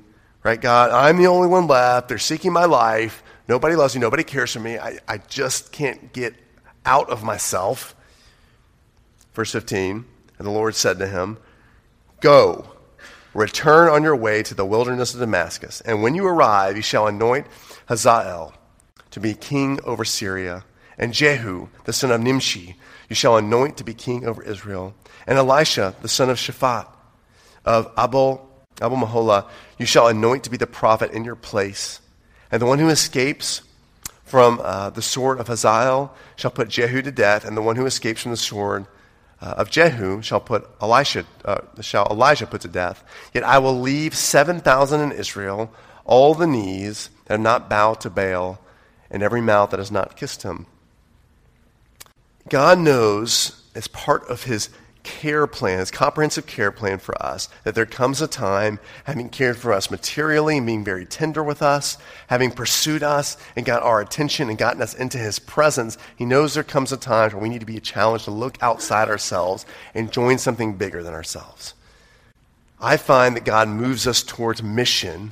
right? 0.43 0.59
God, 0.59 0.91
I'm 0.91 1.15
the 1.15 1.27
only 1.27 1.47
one 1.47 1.67
left. 1.67 2.09
They're 2.09 2.17
seeking 2.17 2.51
my 2.51 2.65
life. 2.65 3.23
Nobody 3.47 3.75
loves 3.75 3.95
me. 3.95 4.01
Nobody 4.01 4.23
cares 4.23 4.53
for 4.53 4.59
me. 4.59 4.77
I, 4.77 4.99
I 5.07 5.17
just 5.17 5.71
can't 5.71 6.13
get 6.13 6.35
out 6.85 7.09
of 7.09 7.23
myself. 7.23 7.95
Verse 9.33 9.51
15 9.51 10.05
And 10.37 10.47
the 10.47 10.51
Lord 10.51 10.75
said 10.75 10.99
to 10.99 11.07
him, 11.07 11.37
Go, 12.21 12.65
return 13.33 13.89
on 13.89 14.03
your 14.03 14.15
way 14.15 14.43
to 14.43 14.53
the 14.53 14.65
wilderness 14.65 15.13
of 15.13 15.19
Damascus. 15.19 15.81
And 15.81 16.01
when 16.01 16.15
you 16.15 16.25
arrive, 16.25 16.75
you 16.75 16.81
shall 16.81 17.07
anoint 17.07 17.47
Hazael 17.87 18.53
to 19.11 19.19
be 19.19 19.33
king 19.33 19.79
over 19.83 20.05
Syria, 20.05 20.63
and 20.97 21.13
Jehu, 21.13 21.67
the 21.85 21.93
son 21.93 22.11
of 22.11 22.21
Nimshi, 22.21 22.77
you 23.09 23.15
shall 23.15 23.37
anoint 23.37 23.77
to 23.77 23.83
be 23.83 23.93
king 23.93 24.25
over 24.25 24.41
Israel, 24.41 24.95
and 25.27 25.37
Elisha, 25.37 25.95
the 26.01 26.07
son 26.07 26.29
of 26.29 26.37
Shaphat 26.37 26.87
of 27.65 27.91
Abel, 27.97 28.49
Abel 28.81 28.97
Meholah, 28.97 29.47
you 29.77 29.85
shall 29.85 30.07
anoint 30.07 30.43
to 30.45 30.49
be 30.49 30.57
the 30.57 30.67
prophet 30.67 31.11
in 31.11 31.23
your 31.23 31.35
place. 31.35 31.99
And 32.53 32.61
the 32.61 32.67
one 32.67 32.77
who 32.77 32.89
escapes 32.89 33.63
from 34.25 34.61
uh, 34.63 34.91
the 34.91 35.01
sword 35.01 35.39
of 35.39 35.47
Hazael 35.47 36.13
shall 36.35 36.51
put 36.51 36.69
Jehu 36.69 37.01
to 37.01 37.11
death, 37.11 37.45
and 37.45 37.57
the 37.57 37.63
one 37.63 37.77
who 37.77 37.87
escapes 37.87 38.21
from 38.21 38.29
the 38.29 38.37
sword 38.37 38.85
uh, 39.41 39.55
of 39.57 39.71
Jehu 39.71 40.21
shall 40.21 40.39
put 40.39 40.69
Elisha 40.79 41.25
uh, 41.43 41.61
shall 41.81 42.05
Elijah 42.11 42.45
put 42.45 42.61
to 42.61 42.67
death. 42.67 43.03
Yet 43.33 43.43
I 43.43 43.57
will 43.57 43.81
leave 43.81 44.13
seven 44.13 44.59
thousand 44.59 45.01
in 45.01 45.11
Israel, 45.11 45.73
all 46.05 46.35
the 46.35 46.45
knees 46.45 47.09
that 47.25 47.33
have 47.33 47.41
not 47.41 47.71
bowed 47.71 47.99
to 48.01 48.11
Baal, 48.11 48.59
and 49.09 49.23
every 49.23 49.41
mouth 49.41 49.71
that 49.71 49.79
has 49.79 49.91
not 49.91 50.15
kissed 50.15 50.43
him. 50.43 50.67
God 52.49 52.77
knows, 52.77 53.63
as 53.73 53.87
part 53.87 54.29
of 54.29 54.43
His 54.43 54.69
care 55.03 55.45
plan, 55.45 55.79
his 55.79 55.91
comprehensive 55.91 56.47
care 56.47 56.71
plan 56.71 56.97
for 56.97 57.21
us, 57.23 57.49
that 57.63 57.75
there 57.75 57.85
comes 57.85 58.21
a 58.21 58.27
time, 58.27 58.79
having 59.03 59.29
cared 59.29 59.57
for 59.57 59.73
us 59.73 59.91
materially 59.91 60.57
and 60.57 60.65
being 60.65 60.83
very 60.83 61.05
tender 61.05 61.43
with 61.43 61.61
us, 61.61 61.97
having 62.27 62.51
pursued 62.51 63.03
us 63.03 63.37
and 63.55 63.65
got 63.65 63.83
our 63.83 64.01
attention 64.01 64.49
and 64.49 64.57
gotten 64.57 64.81
us 64.81 64.93
into 64.93 65.17
his 65.17 65.39
presence, 65.39 65.97
he 66.15 66.25
knows 66.25 66.53
there 66.53 66.63
comes 66.63 66.91
a 66.91 66.97
time 66.97 67.31
where 67.31 67.41
we 67.41 67.49
need 67.49 67.59
to 67.59 67.65
be 67.65 67.79
challenged 67.79 68.25
to 68.25 68.31
look 68.31 68.57
outside 68.61 69.09
ourselves 69.09 69.65
and 69.93 70.11
join 70.11 70.37
something 70.37 70.75
bigger 70.75 71.03
than 71.03 71.13
ourselves. 71.13 71.73
I 72.79 72.97
find 72.97 73.35
that 73.35 73.45
God 73.45 73.69
moves 73.69 74.07
us 74.07 74.23
towards 74.23 74.63
mission 74.63 75.31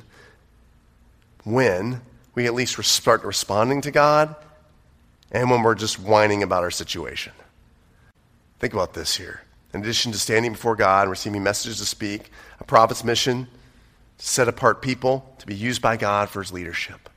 when 1.44 2.00
we 2.34 2.46
at 2.46 2.54
least 2.54 2.82
start 2.84 3.24
responding 3.24 3.80
to 3.82 3.90
God 3.90 4.34
and 5.30 5.50
when 5.50 5.62
we're 5.62 5.74
just 5.74 5.98
whining 5.98 6.42
about 6.42 6.62
our 6.62 6.70
situation. 6.70 7.32
Think 8.58 8.74
about 8.74 8.94
this 8.94 9.16
here. 9.16 9.42
In 9.72 9.80
addition 9.80 10.12
to 10.12 10.18
standing 10.18 10.52
before 10.52 10.76
God 10.76 11.02
and 11.02 11.10
receiving 11.10 11.42
messages 11.42 11.78
to 11.78 11.84
speak, 11.84 12.30
a 12.60 12.64
prophet's 12.64 13.04
mission 13.04 13.48
to 14.18 14.26
set 14.26 14.48
apart 14.48 14.82
people 14.82 15.34
to 15.38 15.46
be 15.46 15.54
used 15.54 15.80
by 15.80 15.96
God 15.96 16.28
for 16.28 16.42
his 16.42 16.52
leadership. 16.52 17.08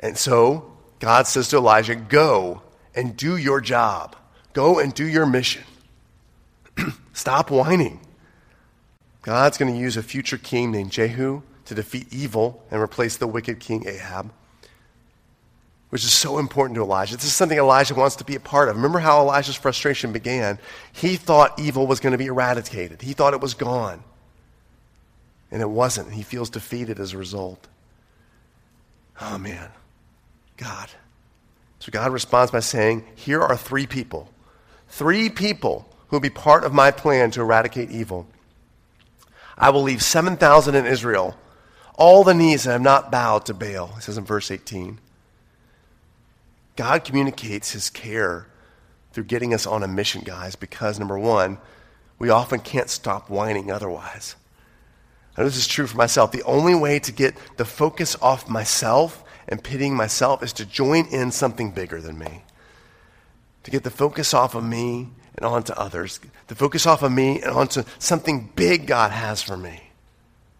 And 0.00 0.16
so 0.16 0.72
God 1.00 1.26
says 1.26 1.48
to 1.48 1.56
Elijah, 1.56 1.96
Go 1.96 2.62
and 2.94 3.16
do 3.16 3.36
your 3.36 3.60
job. 3.60 4.16
Go 4.52 4.78
and 4.78 4.92
do 4.92 5.06
your 5.06 5.26
mission. 5.26 5.64
Stop 7.12 7.50
whining. 7.50 8.00
God's 9.22 9.58
going 9.58 9.72
to 9.72 9.78
use 9.78 9.96
a 9.96 10.02
future 10.02 10.38
king 10.38 10.70
named 10.70 10.90
Jehu 10.90 11.42
to 11.66 11.74
defeat 11.74 12.12
evil 12.12 12.64
and 12.70 12.80
replace 12.80 13.16
the 13.16 13.26
wicked 13.26 13.60
king 13.60 13.86
Ahab 13.86 14.30
which 15.90 16.04
is 16.04 16.12
so 16.12 16.38
important 16.38 16.76
to 16.76 16.82
Elijah. 16.82 17.16
This 17.16 17.24
is 17.24 17.32
something 17.32 17.58
Elijah 17.58 17.94
wants 17.94 18.16
to 18.16 18.24
be 18.24 18.34
a 18.34 18.40
part 18.40 18.68
of. 18.68 18.76
Remember 18.76 18.98
how 18.98 19.20
Elijah's 19.20 19.56
frustration 19.56 20.12
began? 20.12 20.58
He 20.92 21.16
thought 21.16 21.58
evil 21.58 21.86
was 21.86 22.00
going 22.00 22.12
to 22.12 22.18
be 22.18 22.26
eradicated, 22.26 23.02
he 23.02 23.12
thought 23.12 23.34
it 23.34 23.40
was 23.40 23.54
gone. 23.54 24.04
And 25.50 25.62
it 25.62 25.70
wasn't. 25.70 26.12
He 26.12 26.22
feels 26.22 26.50
defeated 26.50 27.00
as 27.00 27.14
a 27.14 27.18
result. 27.18 27.68
Oh, 29.18 29.38
man. 29.38 29.70
God. 30.58 30.90
So 31.78 31.90
God 31.90 32.12
responds 32.12 32.50
by 32.50 32.60
saying, 32.60 33.06
Here 33.14 33.40
are 33.40 33.56
three 33.56 33.86
people. 33.86 34.28
Three 34.88 35.30
people 35.30 35.88
who 36.08 36.16
will 36.16 36.20
be 36.20 36.28
part 36.28 36.64
of 36.64 36.74
my 36.74 36.90
plan 36.90 37.30
to 37.30 37.40
eradicate 37.40 37.90
evil. 37.90 38.26
I 39.56 39.70
will 39.70 39.82
leave 39.82 40.02
7,000 40.02 40.74
in 40.74 40.84
Israel, 40.84 41.36
all 41.94 42.24
the 42.24 42.34
knees 42.34 42.64
that 42.64 42.72
have 42.72 42.82
not 42.82 43.10
bowed 43.10 43.46
to 43.46 43.54
Baal, 43.54 43.94
it 43.96 44.02
says 44.02 44.18
in 44.18 44.24
verse 44.24 44.50
18. 44.50 44.98
God 46.78 47.04
communicates 47.04 47.72
his 47.72 47.90
care 47.90 48.46
through 49.10 49.24
getting 49.24 49.52
us 49.52 49.66
on 49.66 49.82
a 49.82 49.88
mission, 49.88 50.22
guys, 50.24 50.54
because 50.54 50.96
number 50.96 51.18
one, 51.18 51.58
we 52.20 52.30
often 52.30 52.60
can't 52.60 52.88
stop 52.88 53.28
whining 53.28 53.68
otherwise. 53.68 54.36
And 55.36 55.44
this 55.44 55.56
is 55.56 55.66
true 55.66 55.88
for 55.88 55.96
myself. 55.96 56.30
The 56.30 56.44
only 56.44 56.76
way 56.76 57.00
to 57.00 57.10
get 57.10 57.34
the 57.56 57.64
focus 57.64 58.14
off 58.22 58.48
myself 58.48 59.24
and 59.48 59.60
pitying 59.60 59.96
myself 59.96 60.40
is 60.40 60.52
to 60.52 60.64
join 60.64 61.06
in 61.06 61.32
something 61.32 61.72
bigger 61.72 62.00
than 62.00 62.16
me. 62.16 62.44
To 63.64 63.72
get 63.72 63.82
the 63.82 63.90
focus 63.90 64.32
off 64.32 64.54
of 64.54 64.62
me 64.62 65.08
and 65.34 65.44
onto 65.44 65.72
others. 65.72 66.20
The 66.46 66.54
focus 66.54 66.86
off 66.86 67.02
of 67.02 67.10
me 67.10 67.42
and 67.42 67.50
onto 67.50 67.82
something 67.98 68.52
big 68.54 68.86
God 68.86 69.10
has 69.10 69.42
for 69.42 69.56
me 69.56 69.90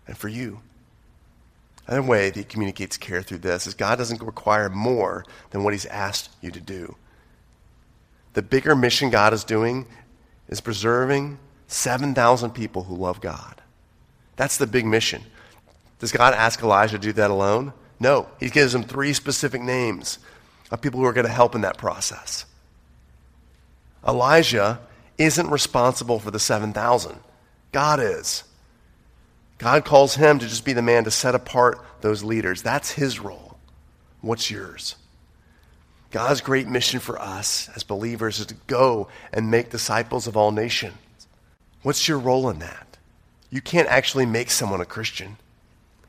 and 0.09 0.19
for 0.19 0.27
you. 0.27 0.63
Another 1.89 2.07
way 2.07 2.29
that 2.29 2.37
he 2.37 2.45
communicates 2.45 2.99
care 2.99 3.23
through 3.23 3.39
this 3.39 3.67
is 3.67 3.73
God 3.73 3.97
doesn't 3.97 4.23
require 4.23 4.69
more 4.69 5.25
than 5.51 5.65
what 5.65 5.73
he's 5.73 5.87
asked 5.87 6.31
you 6.43 6.51
to 6.51 6.61
do. 6.61 6.95
The 8.35 8.43
bigger 8.43 8.77
mission 8.77 9.09
God 9.09 9.33
is 9.33 9.43
doing 9.43 9.87
is 10.49 10.61
preserving 10.61 11.39
7,000 11.67 12.51
people 12.51 12.85
who 12.85 12.95
love 12.95 13.23
God. 13.23 13.63
That's 14.37 14.59
the 14.59 14.67
big 14.67 14.85
mission. 14.85 15.23
Does 15.99 16.13
God 16.13 16.35
ask 16.35 16.63
Elijah 16.63 16.99
to 16.99 16.99
do 16.99 17.13
that 17.15 17.31
alone? 17.31 17.73
No. 17.99 18.29
He 18.39 18.51
gives 18.51 18.75
him 18.75 18.83
three 18.83 19.15
specific 19.15 19.63
names 19.63 20.19
of 20.71 20.83
people 20.83 21.01
who 21.01 21.07
are 21.07 21.15
going 21.15 21.27
to 21.27 21.33
help 21.33 21.55
in 21.55 21.63
that 21.63 21.79
process. 21.79 22.45
Elijah 24.07 24.79
isn't 25.17 25.49
responsible 25.49 26.19
for 26.19 26.31
the 26.31 26.39
7,000. 26.39 27.19
God 27.73 27.99
is. 27.99 28.45
God 29.59 29.85
calls 29.85 30.15
him 30.15 30.39
to 30.39 30.47
just 30.47 30.65
be 30.65 30.73
the 30.73 30.83
man 30.83 31.05
to 31.05 31.11
set 31.11 31.35
apart 31.35 31.85
those 32.01 32.23
leaders. 32.23 32.63
That's 32.63 32.93
his 32.93 33.19
role. 33.19 33.59
What's 34.21 34.51
yours? 34.51 34.97
God's 36.11 36.41
great 36.41 36.69
mission 36.69 37.01
for 37.01 37.21
us 37.21 37.69
as 37.77 37.83
believers 37.83 38.41
is 38.41 38.47
to 38.47 38.57
go 38.67 39.09
and 39.33 39.51
make 39.51 39.71
disciples 39.71 40.27
of 40.27 40.37
all 40.37 40.53
nations. 40.53 40.97
What's 41.83 42.09
your 42.09 42.19
role 42.19 42.49
in 42.49 42.61
that? 42.61 42.97
You 43.51 43.61
can't 43.61 43.89
actually 43.89 44.27
make 44.27 44.51
someone 44.51 44.81
a 44.81 44.87
Christian. 44.87 45.37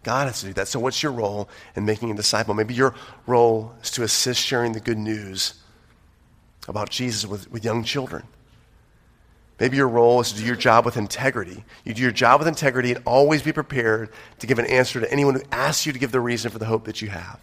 God 0.04 0.28
has 0.28 0.40
to 0.42 0.48
do 0.48 0.54
that. 0.54 0.68
So, 0.68 0.80
what's 0.80 1.04
your 1.04 1.12
role 1.12 1.50
in 1.76 1.86
making 1.86 2.12
a 2.12 2.16
disciple? 2.16 2.54
Maybe 2.54 2.74
your 2.74 2.96
role 3.28 3.74
is 3.82 3.92
to 3.92 4.04
assist 4.04 4.46
sharing 4.46 4.72
the 4.72 4.80
good 4.80 4.98
news 4.98 5.56
about 6.68 6.90
Jesus 6.90 7.26
with, 7.26 7.52
with 7.52 7.66
young 7.66 7.84
children. 7.84 8.24
Maybe 9.60 9.78
your 9.78 9.89
role 9.89 10.22
is 10.22 10.32
to 10.32 10.39
do 10.39 10.45
your 10.45 10.56
job 10.56 10.86
with 10.86 10.95
integrity. 10.95 11.65
You 11.84 11.93
do 11.93 12.02
your 12.02 12.12
job 12.12 12.39
with 12.39 12.48
integrity 12.48 12.93
and 12.93 13.04
always 13.06 13.41
be 13.41 13.52
prepared 13.52 14.10
to 14.39 14.48
give 14.48 14.58
an 14.58 14.65
answer 14.65 15.02
to 15.02 15.12
anyone 15.12 15.36
who 15.36 15.41
asks 15.52 15.86
you 15.86 15.91
to 15.91 16.00
give 16.00 16.12
the 16.12 16.22
reason 16.22 16.50
for 16.50 16.60
the 16.60 16.65
hope 16.65 16.86
that 16.86 17.02
you 17.02 17.10
have. 17.10 17.39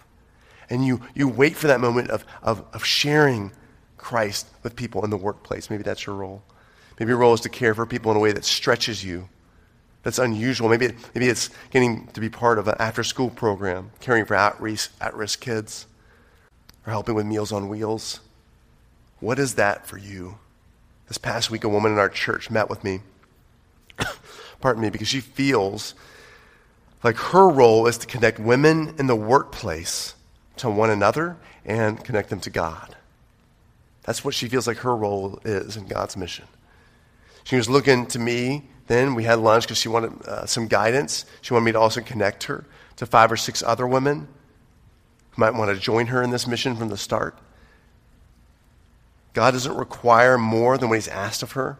And 0.71 0.85
you, 0.85 1.01
you 1.15 1.29
wait 1.29 1.57
for 1.57 1.67
that 1.67 1.81
moment 1.81 2.11
of, 2.11 2.25
of, 2.43 2.65
of 2.73 2.85
sharing 2.85 3.53
Christ 3.99 4.49
with 4.63 4.75
people 4.77 5.05
in 5.05 5.11
the 5.11 5.17
workplace. 5.17 5.69
Maybe 5.69 5.83
that's 5.83 6.07
your 6.07 6.17
role. 6.17 6.43
Maybe 6.99 7.11
your 7.11 7.19
role 7.19 7.35
is 7.35 7.43
to 7.43 7.49
care 7.49 7.75
for 7.75 7.85
people 7.85 8.11
in 8.11 8.17
a 8.17 8.21
way 8.21 8.33
that 8.33 8.45
stretches 8.45 9.05
you, 9.05 9.29
that's 10.03 10.19
unusual. 10.19 10.69
Maybe, 10.69 10.93
maybe 11.15 11.29
it's 11.29 11.51
getting 11.71 12.07
to 12.09 12.21
be 12.21 12.31
part 12.31 12.59
of 12.59 12.69
an 12.69 12.77
after 12.79 13.05
school 13.05 13.29
program, 13.29 13.91
caring 14.01 14.25
for 14.25 14.35
at 14.35 14.61
risk, 14.61 15.41
kids, 15.41 15.87
or 16.87 16.93
helping 16.93 17.15
with 17.15 17.27
Meals 17.27 17.53
on 17.53 17.69
Wheels. 17.69 18.21
What 19.21 19.39
is 19.39 19.57
that 19.57 19.87
for 19.87 19.99
you? 19.99 20.39
This 21.09 21.19
past 21.19 21.51
week, 21.51 21.65
a 21.65 21.69
woman 21.69 21.93
in 21.93 21.99
our 21.99 22.09
church 22.09 22.51
met 22.51 22.69
with 22.69 22.83
me, 22.83 23.01
pardon 24.61 24.83
me, 24.83 24.91
because 24.91 25.09
she 25.09 25.21
feels 25.21 25.95
like 27.05 27.17
her 27.17 27.49
role 27.49 27.87
is 27.87 27.99
to 27.99 28.07
connect 28.07 28.39
women 28.39 28.95
in 28.99 29.07
the 29.07 29.15
workplace 29.15 30.15
to 30.57 30.69
one 30.69 30.91
another 30.91 31.37
and 31.65 32.03
connect 32.03 32.31
them 32.31 32.41
to 32.41 32.51
God. 32.51 32.97
That's 34.03 34.25
what 34.25 34.35
she 34.35 34.49
feels 34.49 34.67
like 34.67 34.79
her 34.79 34.97
role 34.97 35.39
is 35.45 35.77
in 35.77 35.87
God's 35.87 36.17
mission. 36.17 36.47
She 37.45 37.57
was 37.57 37.69
looking 37.69 38.07
to 38.07 38.19
me 38.19 38.65
then. 38.89 39.15
We 39.15 39.25
had 39.25 39.39
lunch 39.39 39.65
because 39.65 39.79
she 39.79 39.89
wanted 39.89 40.21
uh, 40.27 40.47
some 40.47 40.67
guidance. 40.67 41.25
She 41.43 41.55
wanted 41.55 41.67
me 41.67 41.73
to 41.73 41.81
also 41.81 42.01
connect 42.01 42.45
her 42.45 42.65
to 42.97 43.07
five 43.07 43.31
or 43.31 43.37
six 43.37 43.63
other 43.63 43.87
women 43.87 44.27
who 45.31 45.41
might 45.41 45.55
want 45.55 45.73
to 45.73 45.81
join 45.81 46.07
her 46.07 46.23
in 46.23 46.31
this 46.31 46.47
mission 46.47 46.77
from 46.77 46.89
the 46.89 46.97
start. 46.97 47.39
God 49.37 49.51
doesn't 49.51 49.77
require 49.77 50.39
more 50.39 50.79
than 50.79 50.89
what 50.89 50.95
he's 50.95 51.09
asked 51.09 51.43
of 51.43 51.53
her 51.53 51.77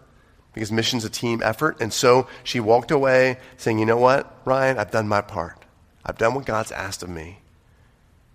because 0.53 0.71
mission's 0.71 1.07
a 1.07 1.09
team 1.09 1.41
effort. 1.43 1.79
And 1.81 1.91
so 1.91 2.29
she 2.45 2.61
walked 2.61 2.91
away 2.91 3.39
saying, 3.57 3.79
You 3.79 3.87
know 3.87 3.97
what, 3.97 4.31
Ryan, 4.45 4.77
I've 4.77 4.91
done 4.91 5.09
my 5.09 5.23
part. 5.23 5.65
I've 6.05 6.19
done 6.19 6.35
what 6.35 6.45
God's 6.45 6.71
asked 6.71 7.03
of 7.03 7.09
me. 7.09 7.39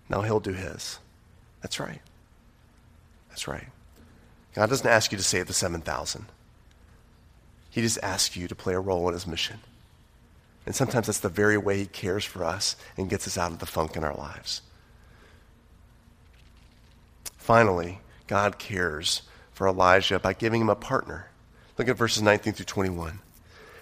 Now 0.08 0.22
he'll 0.22 0.40
do 0.40 0.54
his. 0.54 0.98
That's 1.60 1.78
right. 1.78 2.00
That's 3.28 3.46
right. 3.46 3.68
God 4.54 4.68
doesn't 4.68 4.90
ask 4.90 5.12
you 5.12 5.18
to 5.18 5.22
save 5.22 5.46
the 5.46 5.52
7,000. 5.52 6.26
He 7.70 7.80
just 7.80 8.00
asks 8.02 8.36
you 8.36 8.48
to 8.48 8.56
play 8.56 8.74
a 8.74 8.80
role 8.80 9.06
in 9.06 9.14
his 9.14 9.24
mission. 9.24 9.60
And 10.66 10.74
sometimes 10.74 11.06
that's 11.06 11.20
the 11.20 11.28
very 11.28 11.56
way 11.56 11.78
he 11.78 11.86
cares 11.86 12.24
for 12.24 12.42
us 12.42 12.74
and 12.96 13.08
gets 13.08 13.28
us 13.28 13.38
out 13.38 13.52
of 13.52 13.60
the 13.60 13.66
funk 13.66 13.94
in 13.94 14.02
our 14.02 14.16
lives. 14.16 14.62
Finally, 17.36 18.00
God 18.26 18.58
cares 18.58 19.22
for 19.52 19.66
Elijah 19.66 20.18
by 20.18 20.32
giving 20.32 20.60
him 20.60 20.68
a 20.68 20.74
partner. 20.74 21.28
Look 21.78 21.88
at 21.88 21.96
verses 21.96 22.22
19 22.22 22.52
through 22.54 22.64
21. 22.66 23.18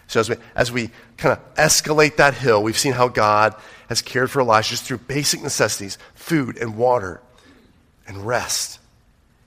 So 0.07 0.21
as 0.21 0.29
we, 0.29 0.37
as 0.57 0.73
we 0.73 0.91
kind 1.17 1.39
of 1.39 1.55
escalate 1.55 2.17
that 2.17 2.35
hill, 2.35 2.63
we've 2.63 2.79
seen 2.79 2.93
how 2.93 3.09
God 3.09 3.55
has 3.89 4.03
cared 4.03 4.31
for 4.31 4.41
Elijah 4.41 4.71
just 4.71 4.85
through 4.85 4.99
basic 4.99 5.43
necessities, 5.43 5.99
food 6.15 6.57
and 6.57 6.77
water 6.77 7.21
and 8.09 8.27
rest. 8.27 8.81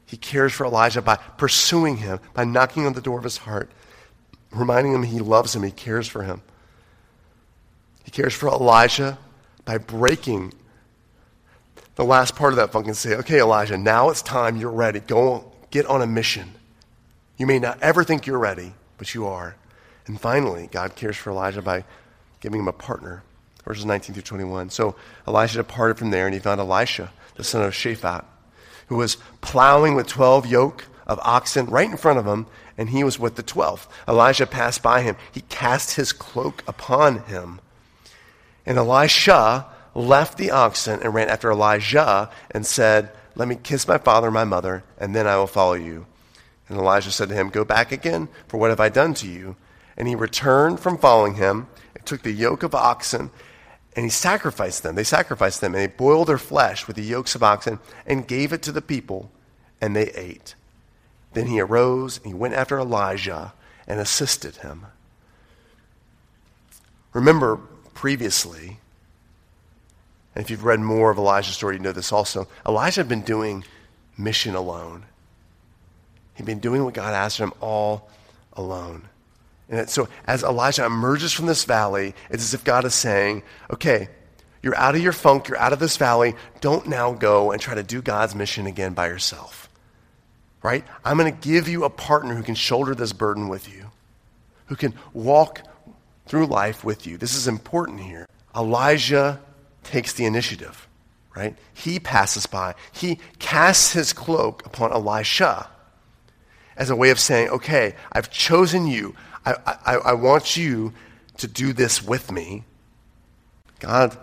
He 0.05 0.15
cares 0.15 0.53
for 0.53 0.65
Elijah 0.65 1.01
by 1.01 1.17
pursuing 1.17 1.97
him, 1.97 2.19
by 2.33 2.45
knocking 2.45 2.85
on 2.85 2.93
the 2.93 3.01
door 3.01 3.17
of 3.17 3.23
his 3.23 3.37
heart, 3.37 3.69
reminding 4.51 4.93
him 4.93 5.03
he 5.03 5.19
loves 5.19 5.55
him, 5.55 5.63
he 5.63 5.71
cares 5.71 6.07
for 6.07 6.23
him. 6.23 6.41
He 8.05 8.11
cares 8.11 8.33
for 8.33 8.47
Elijah 8.47 9.17
by 9.65 9.79
breaking 9.79 10.53
the 11.95 12.05
last 12.05 12.35
part 12.35 12.53
of 12.53 12.57
that 12.57 12.71
funk 12.71 12.87
and 12.87 12.97
say, 12.97 13.15
okay, 13.15 13.39
Elijah, 13.39 13.77
now 13.77 14.09
it's 14.09 14.21
time. 14.21 14.57
You're 14.57 14.71
ready. 14.71 14.99
Go 14.99 15.51
get 15.71 15.85
on 15.85 16.01
a 16.01 16.07
mission. 16.07 16.53
You 17.37 17.45
may 17.45 17.59
not 17.59 17.81
ever 17.81 18.03
think 18.03 18.25
you're 18.25 18.39
ready, 18.39 18.73
but 18.97 19.13
you 19.13 19.27
are. 19.27 19.55
And 20.07 20.19
finally, 20.19 20.69
God 20.71 20.95
cares 20.95 21.17
for 21.17 21.31
Elijah 21.31 21.61
by 21.61 21.83
giving 22.41 22.61
him 22.61 22.67
a 22.67 22.73
partner. 22.73 23.23
Verses 23.63 23.85
19 23.85 24.13
through 24.13 24.23
21. 24.23 24.69
So 24.69 24.95
Elijah 25.27 25.57
departed 25.57 25.97
from 25.97 26.11
there, 26.11 26.25
and 26.25 26.33
he 26.33 26.39
found 26.39 26.59
Elisha, 26.59 27.11
the 27.35 27.43
son 27.43 27.63
of 27.63 27.73
Shaphat, 27.73 28.25
who 28.87 28.97
was 28.97 29.17
plowing 29.41 29.95
with 29.95 30.07
12 30.07 30.47
yoke 30.47 30.85
of 31.07 31.19
oxen 31.23 31.67
right 31.67 31.89
in 31.89 31.97
front 31.97 32.19
of 32.19 32.25
him, 32.25 32.45
and 32.77 32.89
he 32.89 33.03
was 33.03 33.19
with 33.19 33.35
the 33.35 33.43
12th. 33.43 33.87
Elijah 34.07 34.47
passed 34.47 34.81
by 34.81 35.01
him. 35.01 35.15
He 35.31 35.41
cast 35.41 35.95
his 35.95 36.11
cloak 36.11 36.63
upon 36.67 37.23
him. 37.23 37.61
And 38.65 38.77
Elisha 38.77 39.65
left 39.95 40.37
the 40.37 40.51
oxen 40.51 41.01
and 41.01 41.13
ran 41.13 41.29
after 41.29 41.51
Elijah 41.51 42.29
and 42.51 42.65
said, 42.65 43.11
Let 43.35 43.47
me 43.47 43.55
kiss 43.55 43.87
my 43.87 43.97
father 43.97 44.27
and 44.27 44.33
my 44.33 44.43
mother, 44.43 44.83
and 44.97 45.15
then 45.15 45.27
I 45.27 45.37
will 45.37 45.47
follow 45.47 45.73
you. 45.73 46.05
And 46.69 46.77
Elijah 46.77 47.11
said 47.11 47.29
to 47.29 47.35
him, 47.35 47.49
Go 47.49 47.65
back 47.65 47.91
again, 47.91 48.29
for 48.47 48.57
what 48.57 48.69
have 48.69 48.79
I 48.79 48.89
done 48.89 49.13
to 49.15 49.27
you? 49.27 49.55
And 49.97 50.07
he 50.07 50.15
returned 50.15 50.79
from 50.79 50.97
following 50.97 51.35
him, 51.35 51.67
and 51.95 52.05
took 52.05 52.23
the 52.23 52.31
yoke 52.31 52.63
of 52.63 52.73
oxen, 52.73 53.29
and 53.95 54.05
he 54.05 54.09
sacrificed 54.09 54.81
them. 54.81 54.95
They 54.95 55.03
sacrificed 55.03 55.61
them, 55.61 55.75
and 55.75 55.83
they 55.83 55.87
boiled 55.87 56.27
their 56.27 56.37
flesh 56.39 56.87
with 56.87 56.95
the 56.95 57.03
yokes 57.03 57.35
of 57.35 57.43
oxen, 57.43 57.79
and 58.05 58.27
gave 58.27 58.51
it 58.53 58.63
to 58.63 58.71
the 58.71 58.81
people, 58.81 59.29
and 59.79 59.95
they 59.95 60.09
ate. 60.11 60.55
Then 61.33 61.47
he 61.47 61.59
arose, 61.59 62.17
and 62.17 62.27
he 62.27 62.33
went 62.33 62.55
after 62.55 62.79
Elijah, 62.79 63.53
and 63.87 63.99
assisted 63.99 64.57
him. 64.57 64.87
Remember 67.13 67.57
previously, 67.93 68.79
and 70.35 70.43
if 70.43 70.49
you've 70.49 70.63
read 70.63 70.79
more 70.79 71.11
of 71.11 71.17
Elijah's 71.17 71.55
story, 71.55 71.75
you 71.75 71.81
know 71.81 71.91
this 71.91 72.11
also. 72.11 72.47
Elijah 72.67 73.01
had 73.01 73.09
been 73.09 73.21
doing 73.21 73.63
mission 74.17 74.55
alone. 74.55 75.05
He'd 76.35 76.45
been 76.45 76.59
doing 76.59 76.83
what 76.83 76.93
God 76.93 77.13
asked 77.13 77.37
him 77.37 77.53
all 77.61 78.09
alone. 78.53 79.07
And 79.69 79.89
so 79.89 80.07
as 80.25 80.43
Elijah 80.43 80.85
emerges 80.85 81.33
from 81.33 81.45
this 81.45 81.65
valley, 81.65 82.15
it's 82.29 82.43
as 82.43 82.53
if 82.53 82.63
God 82.63 82.85
is 82.85 82.95
saying, 82.95 83.43
okay, 83.71 84.09
you're 84.61 84.75
out 84.75 84.95
of 84.95 85.01
your 85.01 85.11
funk, 85.11 85.47
you're 85.47 85.57
out 85.57 85.73
of 85.73 85.79
this 85.79 85.97
valley. 85.97 86.35
Don't 86.61 86.87
now 86.87 87.13
go 87.13 87.51
and 87.51 87.61
try 87.61 87.75
to 87.75 87.83
do 87.83 88.01
God's 88.01 88.33
mission 88.33 88.65
again 88.65 88.93
by 88.93 89.07
yourself. 89.07 89.69
Right? 90.63 90.83
I'm 91.03 91.17
going 91.17 91.31
to 91.31 91.47
give 91.47 91.67
you 91.67 91.83
a 91.83 91.89
partner 91.89 92.35
who 92.35 92.43
can 92.43 92.55
shoulder 92.55 92.95
this 92.95 93.13
burden 93.13 93.49
with 93.49 93.71
you, 93.71 93.91
who 94.67 94.75
can 94.75 94.93
walk 95.13 95.61
through 96.25 96.45
life 96.47 96.83
with 96.83 97.05
you. 97.05 97.17
This 97.17 97.35
is 97.35 97.47
important 97.47 97.99
here. 97.99 98.27
Elijah 98.55 99.41
takes 99.83 100.13
the 100.13 100.25
initiative, 100.25 100.87
right? 101.35 101.55
He 101.73 101.99
passes 101.99 102.45
by. 102.45 102.75
He 102.91 103.19
casts 103.39 103.93
his 103.93 104.13
cloak 104.13 104.65
upon 104.65 104.91
Elisha 104.91 105.69
as 106.75 106.89
a 106.89 106.95
way 106.95 107.09
of 107.09 107.19
saying, 107.19 107.49
okay, 107.49 107.95
I've 108.11 108.31
chosen 108.31 108.87
you. 108.87 109.15
I, 109.45 109.55
I, 109.85 109.95
I 109.95 110.13
want 110.13 110.57
you 110.57 110.93
to 111.37 111.47
do 111.47 111.73
this 111.73 112.03
with 112.03 112.31
me. 112.31 112.63
God 113.79 114.17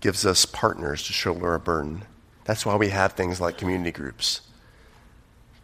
gives 0.00 0.24
us 0.24 0.44
partners 0.46 1.02
to 1.04 1.12
shoulder 1.12 1.54
a 1.54 1.60
burden. 1.60 2.04
That's 2.44 2.64
why 2.64 2.76
we 2.76 2.88
have 2.88 3.12
things 3.12 3.40
like 3.40 3.58
community 3.58 3.90
groups. 3.90 4.40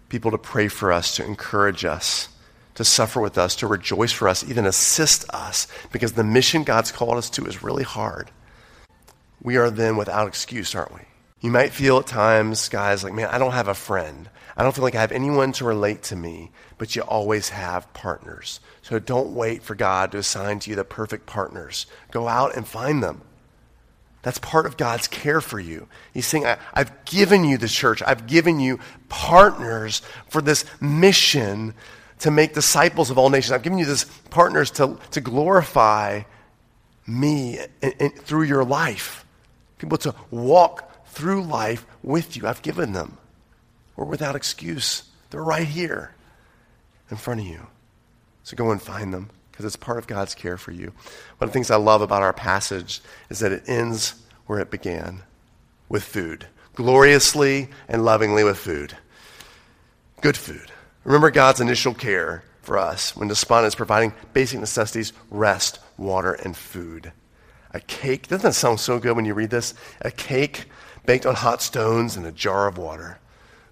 People 0.08 0.30
to 0.32 0.38
pray 0.38 0.68
for 0.68 0.92
us, 0.92 1.16
to 1.16 1.24
encourage 1.24 1.84
us, 1.84 2.28
to 2.74 2.84
suffer 2.84 3.20
with 3.20 3.38
us, 3.38 3.56
to 3.56 3.66
rejoice 3.66 4.12
for 4.12 4.28
us, 4.28 4.48
even 4.48 4.66
assist 4.66 5.28
us, 5.30 5.66
because 5.92 6.12
the 6.12 6.24
mission 6.24 6.64
God's 6.64 6.92
called 6.92 7.16
us 7.16 7.30
to 7.30 7.46
is 7.46 7.62
really 7.62 7.84
hard. 7.84 8.30
We 9.44 9.58
are 9.58 9.70
then 9.70 9.96
without 9.96 10.26
excuse, 10.26 10.74
aren't 10.74 10.94
we? 10.94 11.02
You 11.40 11.50
might 11.50 11.72
feel 11.72 11.98
at 11.98 12.06
times, 12.06 12.70
guys, 12.70 13.04
like, 13.04 13.12
man, 13.12 13.28
I 13.28 13.36
don't 13.36 13.52
have 13.52 13.68
a 13.68 13.74
friend. 13.74 14.30
I 14.56 14.62
don't 14.62 14.74
feel 14.74 14.82
like 14.82 14.94
I 14.94 15.02
have 15.02 15.12
anyone 15.12 15.52
to 15.52 15.66
relate 15.66 16.04
to 16.04 16.16
me, 16.16 16.50
but 16.78 16.96
you 16.96 17.02
always 17.02 17.50
have 17.50 17.92
partners. 17.92 18.60
So 18.80 18.98
don't 18.98 19.34
wait 19.34 19.62
for 19.62 19.74
God 19.74 20.12
to 20.12 20.18
assign 20.18 20.60
to 20.60 20.70
you 20.70 20.76
the 20.76 20.84
perfect 20.84 21.26
partners. 21.26 21.86
Go 22.10 22.26
out 22.26 22.56
and 22.56 22.66
find 22.66 23.02
them. 23.02 23.20
That's 24.22 24.38
part 24.38 24.64
of 24.64 24.78
God's 24.78 25.06
care 25.06 25.42
for 25.42 25.60
you. 25.60 25.86
He's 26.14 26.26
saying, 26.26 26.46
I, 26.46 26.56
have 26.74 27.04
given 27.04 27.44
you 27.44 27.58
the 27.58 27.68
church. 27.68 28.02
I've 28.06 28.26
given 28.26 28.58
you 28.58 28.80
partners 29.10 30.00
for 30.30 30.40
this 30.40 30.64
mission 30.80 31.74
to 32.20 32.30
make 32.30 32.54
disciples 32.54 33.10
of 33.10 33.18
all 33.18 33.28
nations. 33.28 33.52
I've 33.52 33.62
given 33.62 33.78
you 33.78 33.84
this 33.84 34.04
partners 34.30 34.70
to, 34.72 34.98
to 35.10 35.20
glorify 35.20 36.22
me 37.06 37.58
in, 37.82 37.92
in, 38.00 38.10
through 38.12 38.44
your 38.44 38.64
life. 38.64 39.23
People 39.84 39.98
to 39.98 40.14
walk 40.30 41.04
through 41.08 41.42
life 41.42 41.84
with 42.02 42.38
you. 42.38 42.46
I've 42.46 42.62
given 42.62 42.92
them 42.94 43.18
We're 43.96 44.06
without 44.06 44.34
excuse. 44.34 45.02
They're 45.28 45.44
right 45.44 45.66
here 45.66 46.14
in 47.10 47.18
front 47.18 47.40
of 47.40 47.46
you. 47.46 47.66
So 48.44 48.56
go 48.56 48.70
and 48.70 48.80
find 48.80 49.12
them 49.12 49.28
because 49.50 49.66
it's 49.66 49.76
part 49.76 49.98
of 49.98 50.06
God's 50.06 50.34
care 50.34 50.56
for 50.56 50.70
you. 50.70 50.86
One 50.86 51.42
of 51.42 51.50
the 51.50 51.52
things 51.52 51.70
I 51.70 51.76
love 51.76 52.00
about 52.00 52.22
our 52.22 52.32
passage 52.32 53.02
is 53.28 53.40
that 53.40 53.52
it 53.52 53.64
ends 53.66 54.14
where 54.46 54.58
it 54.58 54.70
began 54.70 55.20
with 55.90 56.02
food, 56.02 56.46
gloriously 56.74 57.68
and 57.86 58.06
lovingly 58.06 58.42
with 58.42 58.56
food. 58.56 58.96
Good 60.22 60.38
food. 60.38 60.72
Remember 61.04 61.30
God's 61.30 61.60
initial 61.60 61.92
care 61.92 62.42
for 62.62 62.78
us 62.78 63.14
when 63.14 63.28
despondent 63.28 63.72
is 63.72 63.74
providing 63.74 64.14
basic 64.32 64.60
necessities 64.60 65.12
rest, 65.30 65.78
water, 65.98 66.32
and 66.32 66.56
food. 66.56 67.12
A 67.74 67.80
cake, 67.80 68.28
doesn't 68.28 68.48
that 68.48 68.54
sound 68.54 68.78
so 68.78 69.00
good 69.00 69.16
when 69.16 69.24
you 69.24 69.34
read 69.34 69.50
this? 69.50 69.74
A 70.00 70.12
cake 70.12 70.66
baked 71.04 71.26
on 71.26 71.34
hot 71.34 71.60
stones 71.60 72.16
and 72.16 72.24
a 72.24 72.32
jar 72.32 72.68
of 72.68 72.78
water. 72.78 73.18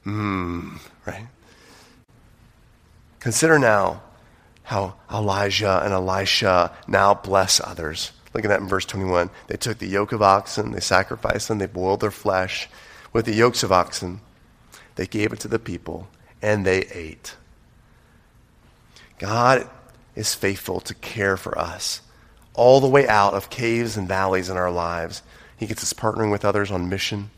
Mmm, 0.05 0.81
right? 1.07 1.29
Consider 3.21 3.61
now 3.61 4.03
how 4.65 4.97
Elijah 5.11 5.81
and 5.85 5.93
Elisha 5.93 6.73
now 6.89 7.15
bless 7.15 7.61
others. 7.61 8.11
Look 8.35 8.45
at 8.45 8.49
that 8.49 8.61
in 8.61 8.67
verse 8.67 8.85
21. 8.87 9.31
They 9.47 9.57
took 9.57 9.79
the 9.79 9.87
yoke 9.87 10.11
of 10.11 10.21
oxen, 10.21 10.73
they 10.73 10.81
sacrificed 10.81 11.47
them, 11.47 11.59
they 11.59 11.67
boiled 11.67 12.01
their 12.01 12.11
flesh 12.11 12.69
with 13.13 13.27
the 13.27 13.35
yokes 13.35 13.63
of 13.63 13.71
oxen. 13.71 14.21
They 14.97 15.07
gave 15.07 15.33
it 15.33 15.41
to 15.41 15.49
the 15.49 15.61
people, 15.61 16.09
and 16.43 16.67
they 16.67 16.81
ate. 16.87 17.37
God 19.19 19.71
is 20.17 20.35
faithful 20.35 20.81
to 20.81 20.95
care 20.95 21.37
for 21.37 21.57
us 21.57 22.01
all 22.55 22.81
the 22.81 22.89
way 22.89 23.07
out 23.09 23.35
of 23.35 23.51
caves 23.51 23.97
and 23.97 24.07
valleys 24.09 24.49
in 24.49 24.57
our 24.57 24.71
lives. 24.71 25.23
He 25.57 25.67
gets 25.67 25.83
us 25.83 25.93
partnering 25.93 26.31
with 26.31 26.45
others 26.45 26.71
on 26.71 26.89
mission, 26.89 27.31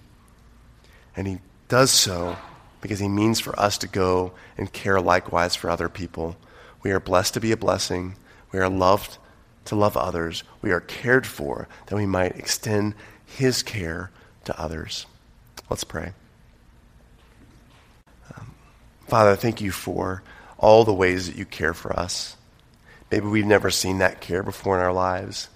and 1.16 1.26
He 1.26 1.38
does 1.68 1.90
so 1.90 2.36
because 2.84 2.98
he 2.98 3.08
means 3.08 3.40
for 3.40 3.58
us 3.58 3.78
to 3.78 3.88
go 3.88 4.32
and 4.58 4.70
care 4.70 5.00
likewise 5.00 5.54
for 5.54 5.70
other 5.70 5.88
people. 5.88 6.36
We 6.82 6.90
are 6.90 7.00
blessed 7.00 7.32
to 7.32 7.40
be 7.40 7.50
a 7.50 7.56
blessing. 7.56 8.14
We 8.52 8.58
are 8.58 8.68
loved 8.68 9.16
to 9.64 9.74
love 9.74 9.96
others. 9.96 10.44
We 10.60 10.70
are 10.70 10.80
cared 10.80 11.26
for 11.26 11.66
that 11.86 11.96
we 11.96 12.04
might 12.04 12.36
extend 12.36 12.94
his 13.24 13.62
care 13.62 14.10
to 14.44 14.60
others. 14.60 15.06
Let's 15.70 15.82
pray. 15.82 16.12
Um, 18.36 18.54
Father, 19.08 19.34
thank 19.34 19.62
you 19.62 19.72
for 19.72 20.22
all 20.58 20.84
the 20.84 20.92
ways 20.92 21.26
that 21.26 21.36
you 21.36 21.46
care 21.46 21.72
for 21.72 21.98
us. 21.98 22.36
Maybe 23.10 23.26
we've 23.26 23.46
never 23.46 23.70
seen 23.70 23.98
that 23.98 24.20
care 24.20 24.42
before 24.42 24.78
in 24.78 24.84
our 24.84 24.92
lives. 24.92 25.48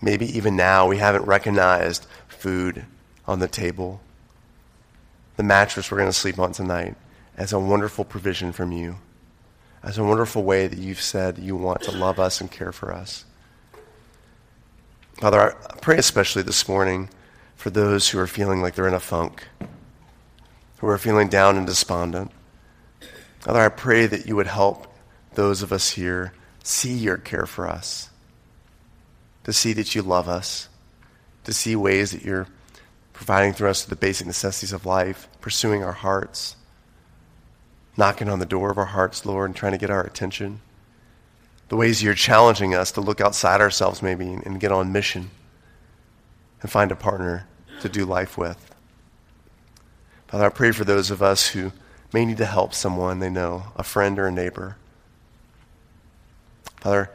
Maybe 0.00 0.26
even 0.36 0.56
now 0.56 0.86
we 0.86 0.98
haven't 0.98 1.24
recognized 1.24 2.06
food 2.28 2.84
on 3.26 3.38
the 3.38 3.48
table 3.48 4.00
the 5.38 5.44
mattress 5.44 5.90
we're 5.90 5.98
going 5.98 6.10
to 6.10 6.12
sleep 6.12 6.38
on 6.40 6.52
tonight 6.52 6.96
as 7.36 7.52
a 7.52 7.60
wonderful 7.60 8.04
provision 8.04 8.50
from 8.50 8.72
you, 8.72 8.96
as 9.84 9.96
a 9.96 10.02
wonderful 10.02 10.42
way 10.42 10.66
that 10.66 10.80
you've 10.80 11.00
said 11.00 11.38
you 11.38 11.54
want 11.54 11.80
to 11.80 11.92
love 11.92 12.18
us 12.18 12.40
and 12.40 12.50
care 12.50 12.72
for 12.72 12.92
us. 12.92 13.24
Father, 15.14 15.54
I 15.54 15.76
pray 15.76 15.96
especially 15.96 16.42
this 16.42 16.68
morning 16.68 17.08
for 17.54 17.70
those 17.70 18.08
who 18.08 18.18
are 18.18 18.26
feeling 18.26 18.60
like 18.60 18.74
they're 18.74 18.88
in 18.88 18.94
a 18.94 19.00
funk, 19.00 19.46
who 20.78 20.88
are 20.88 20.98
feeling 20.98 21.28
down 21.28 21.56
and 21.56 21.66
despondent. 21.66 22.32
Father, 23.38 23.60
I 23.60 23.68
pray 23.68 24.06
that 24.06 24.26
you 24.26 24.34
would 24.34 24.48
help 24.48 24.92
those 25.38 25.62
of 25.62 25.72
us 25.72 25.90
here 25.90 26.32
see 26.64 26.94
your 26.94 27.16
care 27.16 27.46
for 27.46 27.68
us, 27.68 28.10
to 29.44 29.52
see 29.52 29.72
that 29.72 29.94
you 29.94 30.02
love 30.02 30.28
us, 30.28 30.68
to 31.44 31.52
see 31.52 31.76
ways 31.76 32.10
that 32.10 32.24
you're 32.24 32.48
providing 33.12 33.52
through 33.52 33.70
us 33.70 33.84
the 33.84 33.94
basic 33.94 34.26
necessities 34.26 34.72
of 34.72 34.84
life, 34.84 35.28
pursuing 35.40 35.84
our 35.84 35.92
hearts, 35.92 36.56
knocking 37.96 38.28
on 38.28 38.40
the 38.40 38.46
door 38.46 38.72
of 38.72 38.78
our 38.78 38.86
hearts, 38.86 39.24
Lord, 39.24 39.50
and 39.50 39.54
trying 39.54 39.70
to 39.70 39.78
get 39.78 39.90
our 39.90 40.02
attention. 40.02 40.60
The 41.68 41.76
ways 41.76 42.02
you're 42.02 42.14
challenging 42.14 42.74
us 42.74 42.90
to 42.90 43.00
look 43.00 43.20
outside 43.20 43.60
ourselves, 43.60 44.02
maybe, 44.02 44.26
and 44.26 44.58
get 44.58 44.72
on 44.72 44.90
mission 44.90 45.30
and 46.62 46.68
find 46.68 46.90
a 46.90 46.96
partner 46.96 47.46
to 47.82 47.88
do 47.88 48.04
life 48.04 48.36
with. 48.36 48.74
Father, 50.26 50.46
I 50.46 50.48
pray 50.48 50.72
for 50.72 50.82
those 50.82 51.12
of 51.12 51.22
us 51.22 51.50
who 51.50 51.70
may 52.12 52.24
need 52.24 52.38
to 52.38 52.44
help 52.44 52.74
someone 52.74 53.20
they 53.20 53.30
know, 53.30 53.66
a 53.76 53.84
friend 53.84 54.18
or 54.18 54.26
a 54.26 54.32
neighbor. 54.32 54.77
Father, 56.80 57.10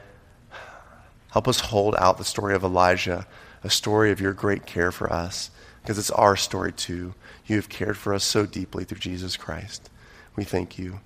help 1.32 1.48
us 1.48 1.60
hold 1.60 1.96
out 1.98 2.18
the 2.18 2.24
story 2.24 2.56
of 2.56 2.64
Elijah, 2.64 3.28
a 3.64 3.70
story 3.70 4.12
of 4.12 4.20
your 4.20 4.34
great 4.34 4.66
care 4.66 4.92
for 4.92 5.12
us 5.12 5.52
because 5.82 5.98
it's 5.98 6.12
our 6.12 6.36
story 6.36 6.72
too. 6.72 7.14
You 7.46 7.58
have 7.58 7.70
cared 7.70 7.98
for 7.98 8.14
us 8.14 8.24
so 8.24 8.46
deeply 8.46 8.84
through 8.84 9.00
Jesus 9.00 9.36
Christ. 9.38 9.90
We 10.36 10.44
thank 10.44 10.78
you. 10.78 11.00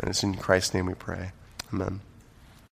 And 0.00 0.08
it's 0.08 0.22
in 0.22 0.36
Christ's 0.36 0.74
name 0.74 0.86
we 0.86 0.94
pray. 0.94 1.32
Amen. 1.72 2.00